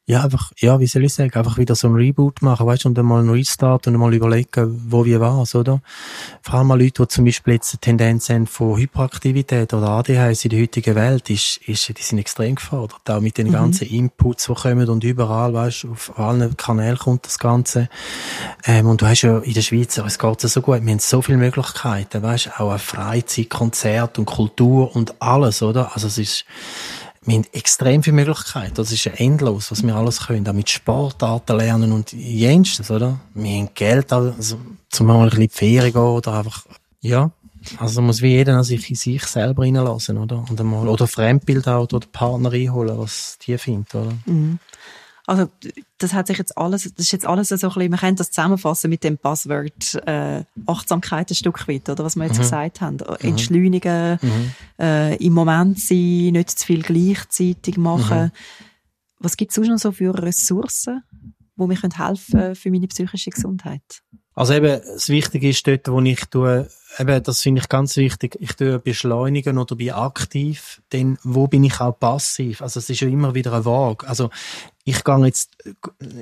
[0.09, 2.89] ja, einfach, ja, wie soll ich sagen, einfach wieder so ein Reboot machen, weißt du,
[2.91, 5.83] und dann mal einen Restart und mal überlegen, wo wie was, oder?
[6.43, 10.45] Vor allem mal Leute, die zum Beispiel jetzt eine Tendenz haben von Hyperaktivität oder ADHS
[10.45, 13.01] in der heutigen Welt, ist, ist, die sind extrem gefordert.
[13.11, 13.53] Auch mit den mhm.
[13.53, 17.89] ganzen Inputs, die kommen und überall, weißt du, auf allen Kanälen kommt das Ganze.
[18.65, 21.21] Ähm, und du hast ja in der Schweiz, es geht so gut, wir haben so
[21.21, 25.91] viele Möglichkeiten, weißt du, auch eine Freizeit, Konzert und Kultur und alles, oder?
[25.95, 26.45] Also es ist,
[27.27, 28.75] wir haben extrem viele Möglichkeiten.
[28.75, 30.49] Das ist ja endlos, was wir alles können.
[30.49, 33.19] Auch mit Sportarten lernen und jenstes, oder?
[33.35, 34.59] Wir haben Geld, also,
[34.89, 36.65] zum mal ein bisschen die Ferien gehen oder einfach,
[37.01, 37.31] ja.
[37.79, 40.45] Also muss wie jeder sich in sich selber reinlassen, oder?
[40.49, 44.13] Und einmal, oder Fremdbild auch, oder Partner einholen, was die findet, oder?
[44.27, 44.61] Mhm.
[45.27, 45.51] Also
[45.99, 48.31] das hat sich jetzt alles, das ist jetzt alles so ein bisschen, man könnte das
[48.31, 52.43] zusammenfassen mit dem Buzzword äh, Achtsamkeit ein Stück weit, oder was wir jetzt mhm.
[52.43, 52.97] gesagt haben.
[52.97, 53.29] Mhm.
[53.29, 54.53] Entschleunigen, mhm.
[54.79, 58.25] Äh, im Moment sein, nicht zu viel gleichzeitig machen.
[58.25, 58.31] Mhm.
[59.19, 61.03] Was gibt es sonst noch so für Ressourcen,
[61.57, 64.03] wo mir helfen können für meine psychische Gesundheit?
[64.35, 66.69] Also eben, das Wichtige ist dort, wo ich tue,
[66.99, 71.65] eben, das finde ich ganz wichtig, ich tue beschleunigen oder bin aktiv, denn wo bin
[71.65, 72.61] ich auch passiv?
[72.61, 74.07] Also es ist ja immer wieder ein Waage.
[74.07, 74.29] Also
[74.89, 75.51] ich gehe jetzt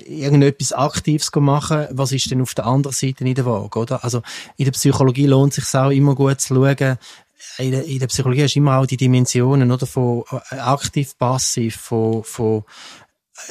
[0.06, 4.02] irgendetwas Aktives machen, was ist denn auf der anderen Seite in der Waage, oder?
[4.02, 4.22] Also
[4.56, 6.96] in der Psychologie lohnt es sich auch immer gut zu schauen,
[7.58, 9.86] in der, in der Psychologie hast du immer auch die Dimensionen, oder?
[9.86, 12.64] Von äh, aktiv, passiv, von, von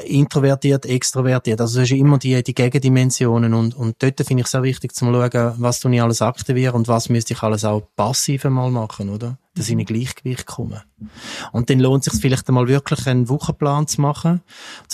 [0.05, 1.59] introvertiert, extrovertiert.
[1.59, 4.95] Also es ist immer die, die Gegendimensionen und, und dort finde ich es auch wichtig
[4.95, 8.71] zu schauen, was du nicht alles aktivieren und was müsste ich alles auch passiv mal
[8.71, 9.37] machen, oder?
[9.55, 10.83] Dass ich in ein Gleichgewicht komme.
[11.51, 14.41] Und dann lohnt es sich vielleicht einmal wirklich einen Wochenplan zu machen,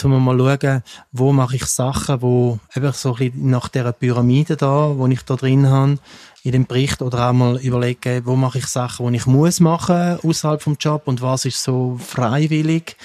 [0.04, 4.58] um mal schauen, wo mache ich Sachen, wo eben so ein bisschen nach dieser Pyramide
[4.58, 6.00] da, wo ich da drin habe,
[6.44, 10.20] in dem Bericht oder auch mal überlegen, wo mache ich Sachen, die ich muss machen
[10.24, 12.96] außerhalb vom Job und was ist so freiwillig,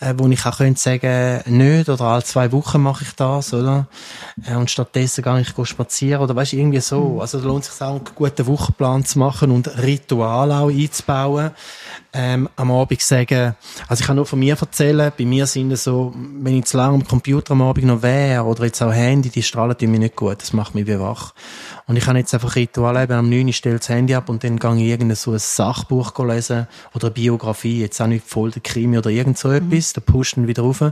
[0.00, 3.88] äh, wo ich auch könnte sagen, nicht oder alle zwei Wochen mache ich das, oder?
[4.46, 7.00] Äh, und stattdessen gehe ich spazieren oder weißt irgendwie so.
[7.00, 7.20] Mhm.
[7.20, 11.50] Also da lohnt sich auch einen guten Wochenplan zu machen und Ritual auch einzubauen.
[12.14, 13.54] Ähm, am Abend sagen,
[13.86, 16.78] also ich kann nur von mir erzählen, bei mir sind es so, wenn ich zu
[16.78, 20.16] lange am Computer am Abend noch wäre oder jetzt auch Handy, die strahlen mich nicht
[20.16, 21.34] gut, das macht mich wie wach.
[21.88, 23.50] Und ich habe jetzt einfach Ritual eben am 9.
[23.54, 27.80] stelle das Handy ab und dann gehe ich irgendein so ein Sachbuch lesen oder Biografie,
[27.80, 29.54] jetzt auch nicht voll der Krimi oder irgend so mhm.
[29.54, 30.84] etwas, da pusht dann wieder rauf.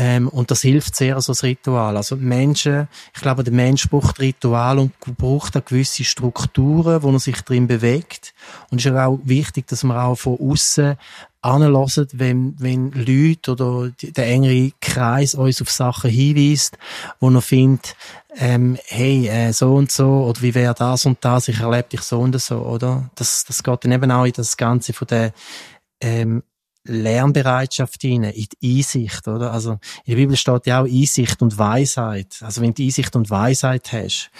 [0.00, 1.96] Ähm, und das hilft sehr, so ein Ritual.
[1.96, 7.18] Also Menschen, ich glaube, der Mensch braucht Ritual und braucht auch gewisse Strukturen, wo er
[7.18, 8.32] sich drin bewegt.
[8.70, 10.96] Und es ist auch wichtig, dass man auch von außen
[11.40, 16.78] anlassen, wenn, wenn Leute oder der engere Kreis uns auf Sachen hinweist,
[17.18, 17.96] wo er findet,
[18.36, 22.02] ähm, hey, äh, so und so, oder wie wäre das und das, ich erlebe dich
[22.02, 23.10] so und so, oder?
[23.16, 25.32] Das, das geht dann eben auch in das Ganze von der,
[26.00, 26.44] ähm,
[26.88, 29.52] Lernbereitschaft hinein, in die Einsicht, oder?
[29.52, 29.72] Also,
[30.04, 32.38] in der Bibel steht ja auch Einsicht und Weisheit.
[32.40, 34.30] Also, wenn du Einsicht und Weisheit hast,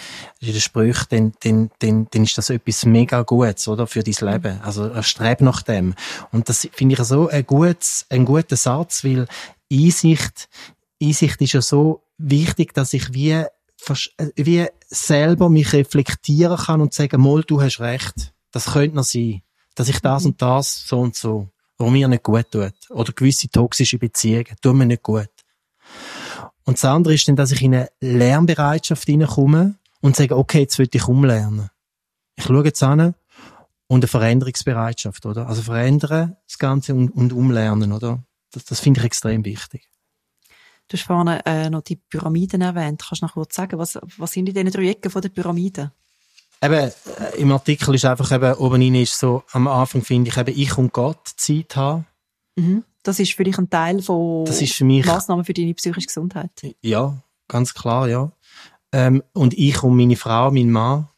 [0.41, 3.87] in den Sprüchen, dann, dann, dann, dann ist das etwas mega Gutes, oder?
[3.87, 4.61] Für dein Leben.
[4.63, 5.95] Also, streb nach dem.
[6.33, 9.27] Und das finde ich so ein gutes, ein guter Satz, weil
[9.71, 10.49] Einsicht,
[11.03, 13.45] Einsicht ist ja so wichtig, dass ich wie,
[14.37, 18.33] wie selber mich reflektieren kann und sagen, mal, du hast recht.
[18.51, 19.43] Das könnte noch sein.
[19.75, 21.49] Dass ich das und das so und so
[21.79, 22.75] wo mir nicht gut tut.
[22.91, 25.31] Oder gewisse toxische Beziehungen tun mir nicht gut.
[26.65, 30.79] Und das andere ist dann, dass ich in eine Lernbereitschaft hineinkomme und sage, okay, jetzt
[30.79, 31.71] will ich umlernen.
[32.37, 33.15] Ich schaue jetzt an
[33.87, 35.49] und eine Veränderungsbereitschaft, oder?
[35.49, 38.23] Also verändern das Ganze und, und umlernen, oder?
[38.53, 39.89] Das, das finde ich extrem wichtig.
[40.89, 43.03] Du hast vorhin äh, noch die Pyramiden erwähnt.
[43.07, 45.93] Kannst du noch kurz sagen, was, was sind die drei Ecken der Pyramide?
[46.63, 46.93] Eben, äh,
[47.37, 50.77] im Artikel ist einfach eben, oben rein ist so, am Anfang finde ich eben, ich
[50.77, 52.07] und Gott Zeit haben.
[52.57, 52.85] Mhm.
[53.03, 56.51] Das ist für dich ein Teil von das für mich, Massnahmen für deine psychische Gesundheit?
[56.83, 58.33] Ja, ganz klar, ja.
[58.93, 61.09] Ähm, und ich und meine Frau, mein Mann.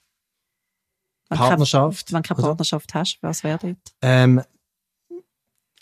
[1.28, 2.08] Wenn Partnerschaft.
[2.08, 3.78] Keine, wenn du keine Partnerschaft hast, was wäre dort?
[4.02, 4.42] Ähm,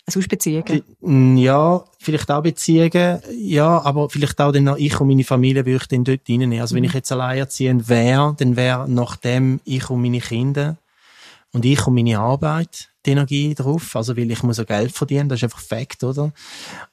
[0.09, 1.37] Sonst Beziehungen?
[1.37, 5.77] Ja, vielleicht auch Beziehungen, ja, aber vielleicht auch dann noch ich und meine Familie würde
[5.83, 6.59] ich dann dort reinnehmen.
[6.59, 6.77] Also mhm.
[6.77, 10.77] wenn ich jetzt alleinerziehend wäre, dann wäre nachdem ich und meine Kinder
[11.51, 15.29] und ich und meine Arbeit die Energie drauf, also weil ich muss ja Geld verdienen,
[15.29, 16.31] das ist einfach Fakt, oder?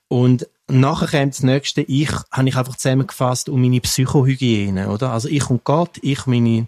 [0.08, 5.12] Und nachher kommt das nächste, ich, habe ich einfach zusammengefasst um meine Psychohygiene, oder?
[5.12, 6.66] Also ich und Gott, ich und meine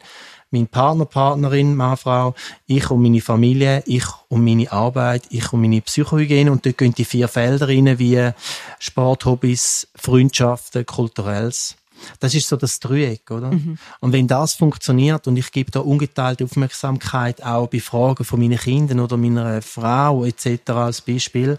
[0.51, 2.35] mein Partner, Partnerin, Mann, Frau,
[2.67, 6.95] ich und meine Familie, ich und meine Arbeit, ich und meine Psychohygiene und dort gehen
[6.95, 8.31] die vier Felder rein, wie
[8.79, 11.77] Sport, Hobbys, Freundschaften, Kulturelles.
[12.21, 13.53] Das ist so das Dreieck, oder?
[13.53, 13.79] Mhm.
[14.01, 18.59] Und wenn das funktioniert und ich gebe da ungeteilte Aufmerksamkeit auch bei Fragen von meinen
[18.59, 20.71] Kindern oder meiner Frau etc.
[20.71, 21.59] als Beispiel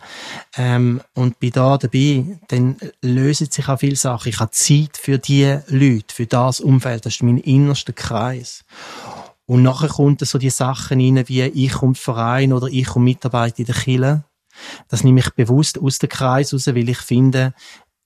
[0.58, 4.30] ähm, und bin da dabei, dann lösen sich auch viele Sachen.
[4.30, 8.64] Ich habe Zeit für die Leute, für das Umfeld, das ist mein innerster Kreis.
[9.46, 13.60] Und nachher kommen so die Sachen rein, wie ich und Verein oder ich und Mitarbeiter
[13.60, 14.24] in der Kirche.
[14.88, 17.54] Das nehme ich bewusst aus dem Kreis raus, weil ich finde,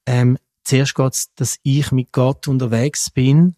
[0.05, 3.55] ähm, zuerst geht dass ich mit Gott unterwegs bin.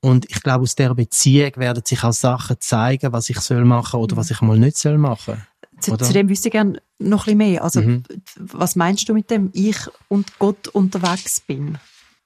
[0.00, 3.98] Und ich glaube, aus dieser Beziehung werden sich auch Sachen zeigen, was ich soll machen
[3.98, 5.44] oder was ich mal nicht soll machen.
[5.80, 7.64] Zu, zu dem wüsste ich gerne noch ein bisschen mehr.
[7.64, 8.02] Also, mhm.
[8.36, 9.76] was meinst du mit dem, ich
[10.08, 11.78] und Gott unterwegs bin?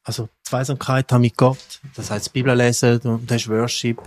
[0.04, 1.80] Also, Zweisamkeit haben mit Gott.
[1.94, 4.00] Das heißt, Bibel lesen, du hast Worship.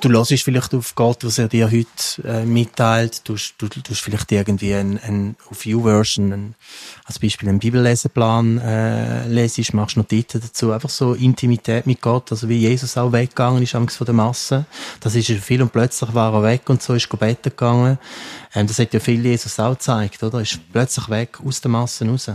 [0.00, 3.28] Du hörst vielleicht auf Gott, was er dir heute äh, mitteilt.
[3.28, 6.54] Du, du, du hast vielleicht irgendwie ein, ein auf U-Version, ein,
[7.04, 10.70] als Beispiel einen Bibelleseplan äh, lesest, machst Notizen dazu.
[10.70, 14.66] Einfach so Intimität mit Gott, also wie Jesus auch weggegangen ist von der Masse.
[15.00, 17.98] Das ist ja viel und plötzlich war er weg und so ist er beten gegangen.
[18.54, 20.40] Ähm, das hat ja viel Jesus auch gezeigt, oder?
[20.40, 22.30] Ist plötzlich weg aus der Masse raus.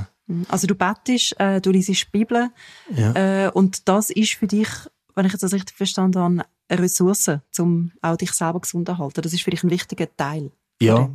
[0.49, 2.49] Also du bettest, äh, du liest die Bibel
[2.93, 3.45] Ja.
[3.45, 4.67] äh, und das ist für dich,
[5.15, 9.21] wenn ich jetzt das richtig verstanden habe, Ressource, um auch dich selber gesund zu halten.
[9.21, 10.51] Das ist für dich ein wichtiger Teil.
[10.81, 11.09] Ja.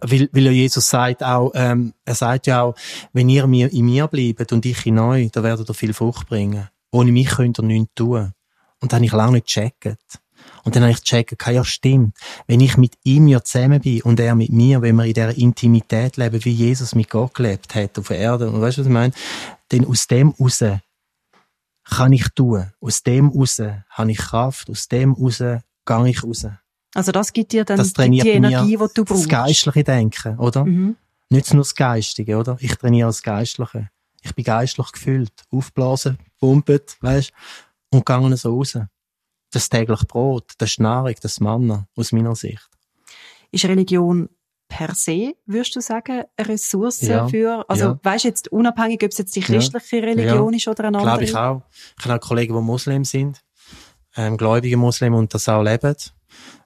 [0.00, 2.74] Weil, weil ja Jesus sagt auch, ähm, er sagt ja auch,
[3.12, 6.28] wenn ihr mir, in mir bleibt und ich in euch, dann werdet ihr viel Frucht
[6.28, 6.68] bringen.
[6.92, 8.32] Ohne mich könnt ihr nichts tun.
[8.80, 10.20] Und dann habe ich lange nicht gecheckt.
[10.64, 14.20] Und dann habe ich gecheckt, ja stimmt, wenn ich mit ihm ja zusammen bin und
[14.20, 17.98] er mit mir, wenn wir in dieser Intimität leben, wie Jesus mit Gott gelebt hat
[17.98, 19.12] auf der Erde, und weißt du, was ich meine?
[19.68, 20.62] Dann aus dem raus
[21.90, 22.70] kann ich tun.
[22.80, 23.60] Aus dem raus
[23.90, 24.70] habe ich Kraft.
[24.70, 26.46] Aus dem raus gehe ich raus.
[26.94, 29.28] Also das gibt dir dann Das die, trainiert die Energie, die du Das brauchst.
[29.28, 30.64] geistliche Denken, oder?
[30.64, 30.96] Mhm.
[31.28, 32.56] Nicht nur das Geistige, oder?
[32.60, 33.90] Ich trainiere das Geistliche.
[34.22, 37.32] Ich bin geistlich gefüllt, aufblasen, pumpet, weißt
[37.90, 38.76] und gegangen so raus.
[39.52, 42.68] Das tägliche Brot, das ist Nahrung, das Manna, aus meiner Sicht.
[43.52, 44.28] Ist Religion
[44.70, 47.28] per se, würdest du sagen, eine Ressource Ja.
[47.28, 48.00] für, also Ja.
[48.02, 50.56] weißt jetzt unabhängig, ob es jetzt die christliche Religion Ja.
[50.56, 51.04] ist oder eine andere?
[51.18, 51.62] Glaube ich auch.
[51.98, 53.42] Ich habe auch Kollegen, die Muslim sind,
[54.16, 55.94] ähm, gläubige Muslim und das auch leben.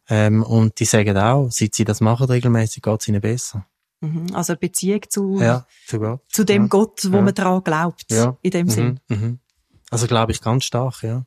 [0.09, 3.67] Ähm, und die sagen auch, seit sie das machen regelmäßig, geht es ihnen besser.
[4.01, 4.27] Mhm.
[4.35, 6.21] Also Beziehung zu, Ja, zu Gott.
[6.31, 6.69] zu dem.
[6.69, 8.05] Gott, wo man daran glaubt,
[8.43, 9.01] in dem Sinn.
[9.09, 9.17] Mhm.
[9.17, 9.39] Mhm.
[9.91, 11.25] Also glaube ich ganz stark, ja.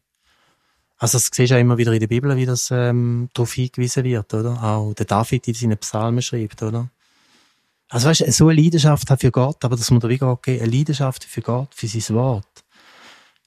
[0.97, 4.03] Also das siehst du ja immer wieder in der Bibel, wie das ähm, darauf hingewiesen
[4.03, 4.61] wird, oder?
[4.63, 6.89] Auch der David in seinen Psalmen schreibt, oder?
[7.89, 10.43] Also weißt du, so eine Leidenschaft hat für Gott, aber das muss dir wie Gott
[10.43, 12.65] geben, eine Leidenschaft für Gott, für sein Wort,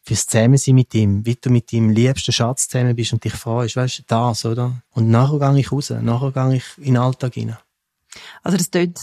[0.03, 3.77] fürs Zusammensein mit ihm, wie du mit deinem liebsten Schatz zusammen bist und dich freust,
[3.77, 4.81] weißt du, das, oder?
[4.93, 7.59] Und nachher gehe ich raus, nachher gehe ich in den Alltag hinein.
[8.43, 9.01] Also das tönt,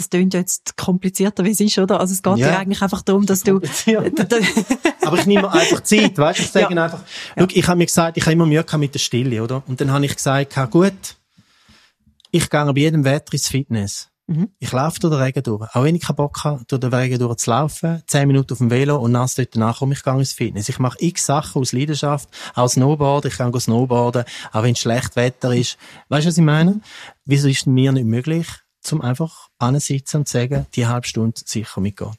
[0.00, 2.00] das tönt jetzt komplizierter, wie es ist, oder?
[2.00, 2.48] Also es geht Ja.
[2.48, 3.60] dir eigentlich einfach darum, dass du...
[5.02, 6.42] Aber ich nehme einfach Zeit, weißt du?
[6.44, 6.84] Ich sage Ja.
[6.84, 7.00] einfach,
[7.38, 9.62] schau, ich habe mir gesagt, ich habe immer Mühe mit der Stille, oder?
[9.66, 11.16] Und dann habe ich gesagt, ja, gut,
[12.30, 14.08] ich gehe bei jedem Wetter ins Fitness.
[14.28, 14.48] Mhm.
[14.60, 15.74] Ich laufe durch den Regen durch.
[15.74, 18.58] Auch wenn ich keinen Bock habe, durch den Regen durch zu laufen, zehn Minuten auf
[18.58, 20.68] dem Velo und nass dort danach komme ich gehe ins Fitness.
[20.68, 24.22] Ich mache x Sachen aus Leidenschaft, auch Snowboarden, ich kann Snowboarden,
[24.52, 25.78] auch wenn es schlecht Wetter ist.
[26.10, 26.80] Weißt du, was ich meine?
[27.24, 28.46] Wieso ist es mir nicht möglich,
[28.80, 32.16] zum einfach ansitzen und zu sagen, die halbe Stunde sicher mit Gott?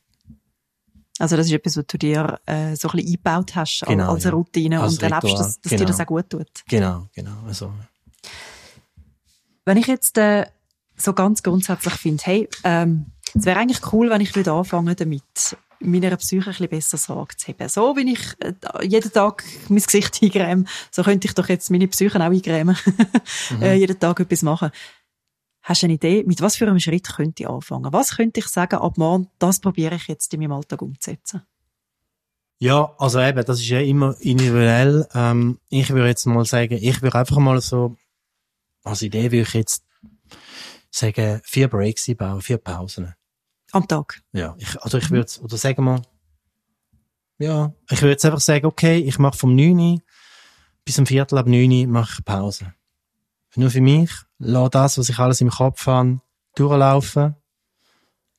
[1.20, 4.24] Also das ist etwas, was du dir äh, so ein bisschen eingebaut hast Genau, als
[4.24, 4.32] ja.
[4.32, 5.88] Routine Als und erlebst, dass, dass dir genau.
[5.90, 6.50] das auch gut tut.
[6.68, 7.44] Genau, genau.
[7.46, 7.72] Also,
[9.66, 10.48] Wenn ich jetzt äh,
[10.96, 15.56] so ganz grundsätzlich finde, hey, ähm, es wäre eigentlich cool, wenn ich würde anfangen damit,
[15.80, 17.70] meiner Psyche ein bisschen besser Sorge zu haben.
[17.70, 18.54] So, wenn ich äh,
[18.86, 22.78] jeden Tag mein Gesicht eingräme, so könnte ich doch jetzt meine Psyche auch eingrämen.
[23.62, 24.72] äh, jeden Tag etwas machen.
[25.64, 27.94] Hast du eine Idee, mit was für einem Schritt könnte ich anfangen?
[27.94, 31.44] Was könnte ich sagen, ab morgen, das probiere ich jetzt in meinem Alltag umzusetzen?
[32.58, 35.08] Ja, also eben, das ist ja immer individuell.
[35.14, 37.96] Ähm, ich würde jetzt mal sagen, ich würde einfach mal so,
[38.84, 39.84] als Idee würde ich jetzt
[40.92, 43.16] sagen, vier Breaks einbauen, vier Pausen.
[43.72, 44.22] Am Tag.
[44.34, 46.02] Ja, ich, also ich würde, oder sagen wir,
[47.40, 50.00] ja, ich würde jetzt einfach sagen, okay, ich mache vom 9 Uhr
[50.86, 52.74] bis um Viertel ab 9 Uhr mache ich Pause.
[53.56, 56.20] Nur für mich, lasse das, was ich alles im Kopf habe,
[56.56, 57.36] durchlaufen.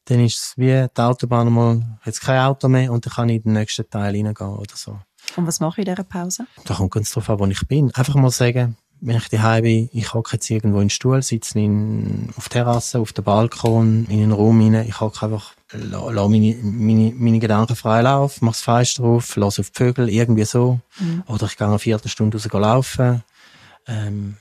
[0.06, 3.36] Dann ist es wie die Autobahn mal, jetzt kein Auto mehr und dann kann ich
[3.36, 4.98] in den nächsten Teil reingehen oder so.
[5.36, 6.46] Und was mache ich in dieser Pause?
[6.64, 7.92] Da kommt ganz drauf an, wo ich bin.
[7.94, 11.58] Einfach mal sagen, wenn ich daheim bin, ich hocke jetzt irgendwo in den Stuhl, sitze
[11.60, 14.86] in, auf der Terrasse, auf dem Balkon, in einen Raum rein.
[14.88, 19.36] Ich hocke einfach, la- lasse meine, meine, meine Gedanken frei laufen, mache das Fenster auf,
[19.36, 20.80] lasse auf die Vögel, irgendwie so.
[21.26, 23.22] Oder ich gehe eine Viertelstunde raus laufen.
[23.86, 24.36] Ähm,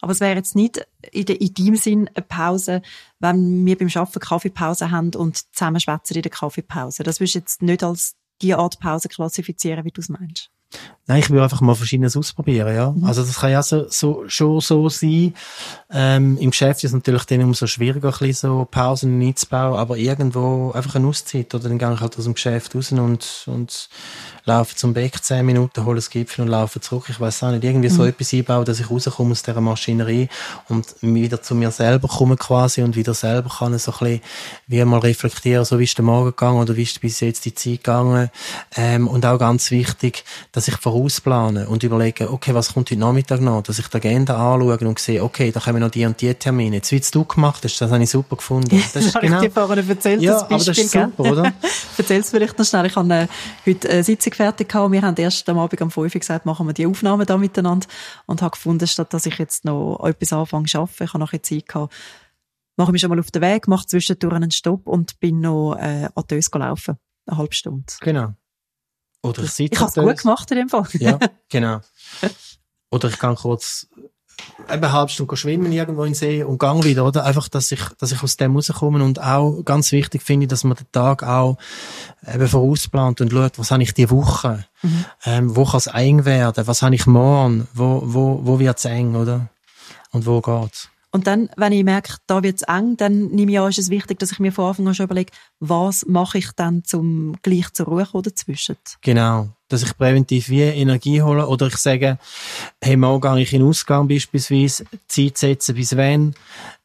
[0.00, 2.82] Aber es wäre jetzt nicht in, de, in deinem Sinn eine Pause,
[3.18, 7.02] wenn wir beim Arbeiten Kaffeepause haben und zusammen schwätzen in der Kaffeepause.
[7.02, 10.50] Das würdest du jetzt nicht als die Art Pause klassifizieren, wie du es meinst.
[11.10, 12.94] Nein, ich will einfach mal Verschiedenes ausprobieren, ja.
[13.02, 15.34] Also das kann ja so, so, schon so sein.
[15.90, 19.96] Ähm, Im Geschäft ist es natürlich dann umso schwieriger, ein bisschen so Pausen einzubauen, aber
[19.96, 23.88] irgendwo einfach eine Auszeit, oder dann gehe ich halt aus dem Geschäft raus und, und
[24.44, 27.06] laufe zum Beck zehn Minuten, hole das Gipfel und laufe zurück.
[27.08, 30.28] Ich weiß auch nicht, irgendwie so etwas einbauen, dass ich rauskomme aus dieser Maschinerie
[30.68, 34.20] und wieder zu mir selber komme quasi und wieder selber kann so ein bisschen
[34.68, 37.54] wie mal reflektieren, so wie ist der Morgen gegangen oder wie ist bis jetzt die
[37.54, 38.30] Zeit gegangen.
[38.76, 43.00] Ähm, und auch ganz wichtig, dass ich voraus vorausplanen und überlegen, okay, was kommt heute
[43.00, 46.20] Nachmittag noch, dass ich die Agenda anschaue und sehe, okay, da kommen noch die und
[46.20, 46.76] die Termine.
[46.76, 48.82] Jetzt, wie du gemacht hast, das habe ich super gefunden.
[48.92, 49.36] Das ist genau.
[49.36, 51.52] ich dir vorhin erzählt, ja, das Beispiel, aber das ist super, oder?
[51.98, 52.86] Erzähl es vielleicht noch schnell.
[52.86, 53.26] Ich habe äh,
[53.66, 54.92] heute eine Sitzung fertig gehabt.
[54.92, 57.86] Wir haben erst am Abend um 5 Uhr gesagt, machen wir die Aufnahmen da miteinander
[58.26, 61.42] und habe gefunden, statt dass ich jetzt noch etwas anfange zu arbeiten, ich habe nachher
[61.42, 61.94] Zeit gehabt,
[62.76, 66.08] mache mich schon mal auf den Weg, mache zwischendurch einen Stopp und bin noch äh,
[66.14, 66.96] an die Ös laufen.
[67.26, 67.84] Eine halbe Stunde.
[68.00, 68.34] Genau.
[69.22, 70.86] Oder ich sitze Ich habe es gut gemacht in dem Fall.
[70.94, 71.18] ja,
[71.48, 71.80] genau.
[72.90, 73.86] Oder ich kann kurz
[74.66, 77.24] eine halbe Stunde schwimmen irgendwo in den See und gang wieder, oder?
[77.24, 80.64] Einfach, dass ich, dass ich aus dem rauskomme und auch ganz wichtig finde ich, dass
[80.64, 81.58] man den Tag auch
[82.26, 84.64] eben vorausplant und schaut, was habe ich die Woche?
[84.82, 85.04] Mhm.
[85.24, 86.66] Ähm, wo kann es eng werden?
[86.66, 87.68] Was habe ich morgen?
[87.74, 89.48] Wo, wo, wo wird es eng, oder?
[90.12, 90.88] Und wo geht's?
[91.12, 94.20] Und dann, wenn ich merke, da wird's eng, dann nehme ich an, ist es wichtig,
[94.20, 97.86] dass ich mir von Anfang an schon überlege, was mache ich dann zum gleich zur
[97.86, 98.76] Ruhe oder dazwischen?
[99.00, 99.48] Genau.
[99.68, 102.18] Dass ich präventiv wie Energie hole oder ich sage,
[102.80, 106.34] hey, morgen gehe ich in den Ausgang beispielsweise, Zeit setzen bis wann,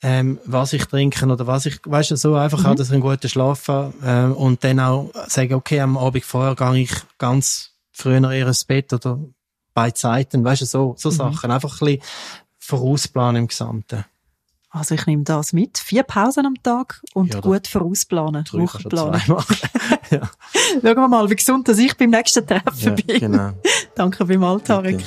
[0.01, 2.65] ähm, was ich trinke oder was ich, weißt du, so einfach mhm.
[2.65, 6.26] auch, dass ich einen guten Schlaf habe, äh, und dann auch sagen, okay, am Abend
[6.26, 9.19] vorher gehe ich ganz früher in ins Bett oder
[9.76, 11.13] bei Zeiten, weißt du, so, so mhm.
[11.13, 11.51] Sachen.
[11.51, 12.01] Einfach ein bisschen
[12.57, 14.05] vorausplanen im Gesamten.
[14.76, 15.78] Also ich nehme das mit.
[15.78, 18.43] Vier Pausen am Tag und ja, gut vorausplanen.
[18.51, 19.21] Wochenplanen.
[20.11, 20.30] ja.
[20.82, 23.19] Schauen wir mal, wie gesund dass ich beim nächsten Treffen ja, bin.
[23.19, 23.51] Genau.
[23.95, 25.01] Danke beim Tarek.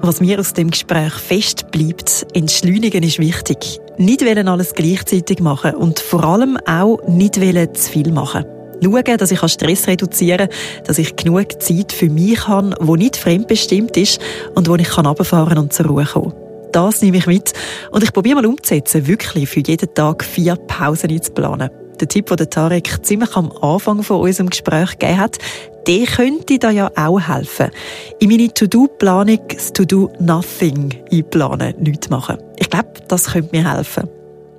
[0.00, 3.78] Was mir aus dem Gespräch fest bleibt, entschleunigen ist wichtig.
[3.98, 8.46] Nicht wollen alles gleichzeitig machen und vor allem auch nicht wollen zu viel machen
[8.82, 13.16] schauen, dass ich Stress reduzieren kann, dass ich genug Zeit für mich habe, wo nicht
[13.16, 14.20] fremdbestimmt ist
[14.54, 16.32] und wo ich runterfahren kann und zur Ruhe kommen
[16.72, 17.52] das nehme ich mit.
[17.90, 21.70] Und ich probiere mal umzusetzen, wirklich für jeden Tag vier Pausen einzuplanen.
[22.00, 25.38] Der Tipp, den Tarek ziemlich am Anfang von unserem Gespräch gegeben hat,
[25.86, 27.70] der könnte da ja auch helfen.
[28.18, 32.38] In meine To-Do-Planung das To-Do-Nothing einplanen, nichts machen.
[32.58, 34.08] Ich glaube, das könnte mir helfen.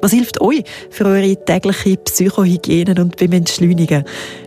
[0.04, 4.04] Was hilft euch für eure tägliche Psychohygiene und beim Entschleunigen?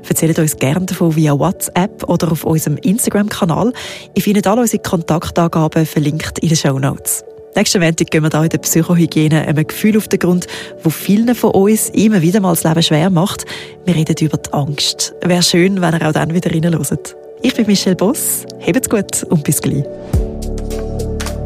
[0.06, 3.72] Erzählt uns gerne davon via WhatsApp oder auf unserem Instagram-Kanal.
[4.14, 7.24] Ihr findet alle unsere Kontaktangaben verlinkt in den Show Notes.
[7.54, 10.46] Nächsten Montag gehen wir hier in der Psychohygiene einem Gefühl auf den Grund,
[10.82, 13.46] wo vielen von uns immer wieder mal das Leben schwer macht.
[13.86, 15.14] Wir reden über die Angst.
[15.24, 17.16] Wäre schön, wenn ihr auch dann wieder reinhört.
[17.40, 18.44] Ich bin Michelle Boss.
[18.60, 19.84] Habt's gut und bis gleich.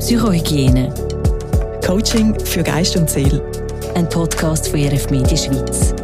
[0.00, 0.92] Psychohygiene.
[1.86, 3.59] Coaching für Geist und Seele
[3.94, 5.94] ein Podcast von RF Media Schweiz.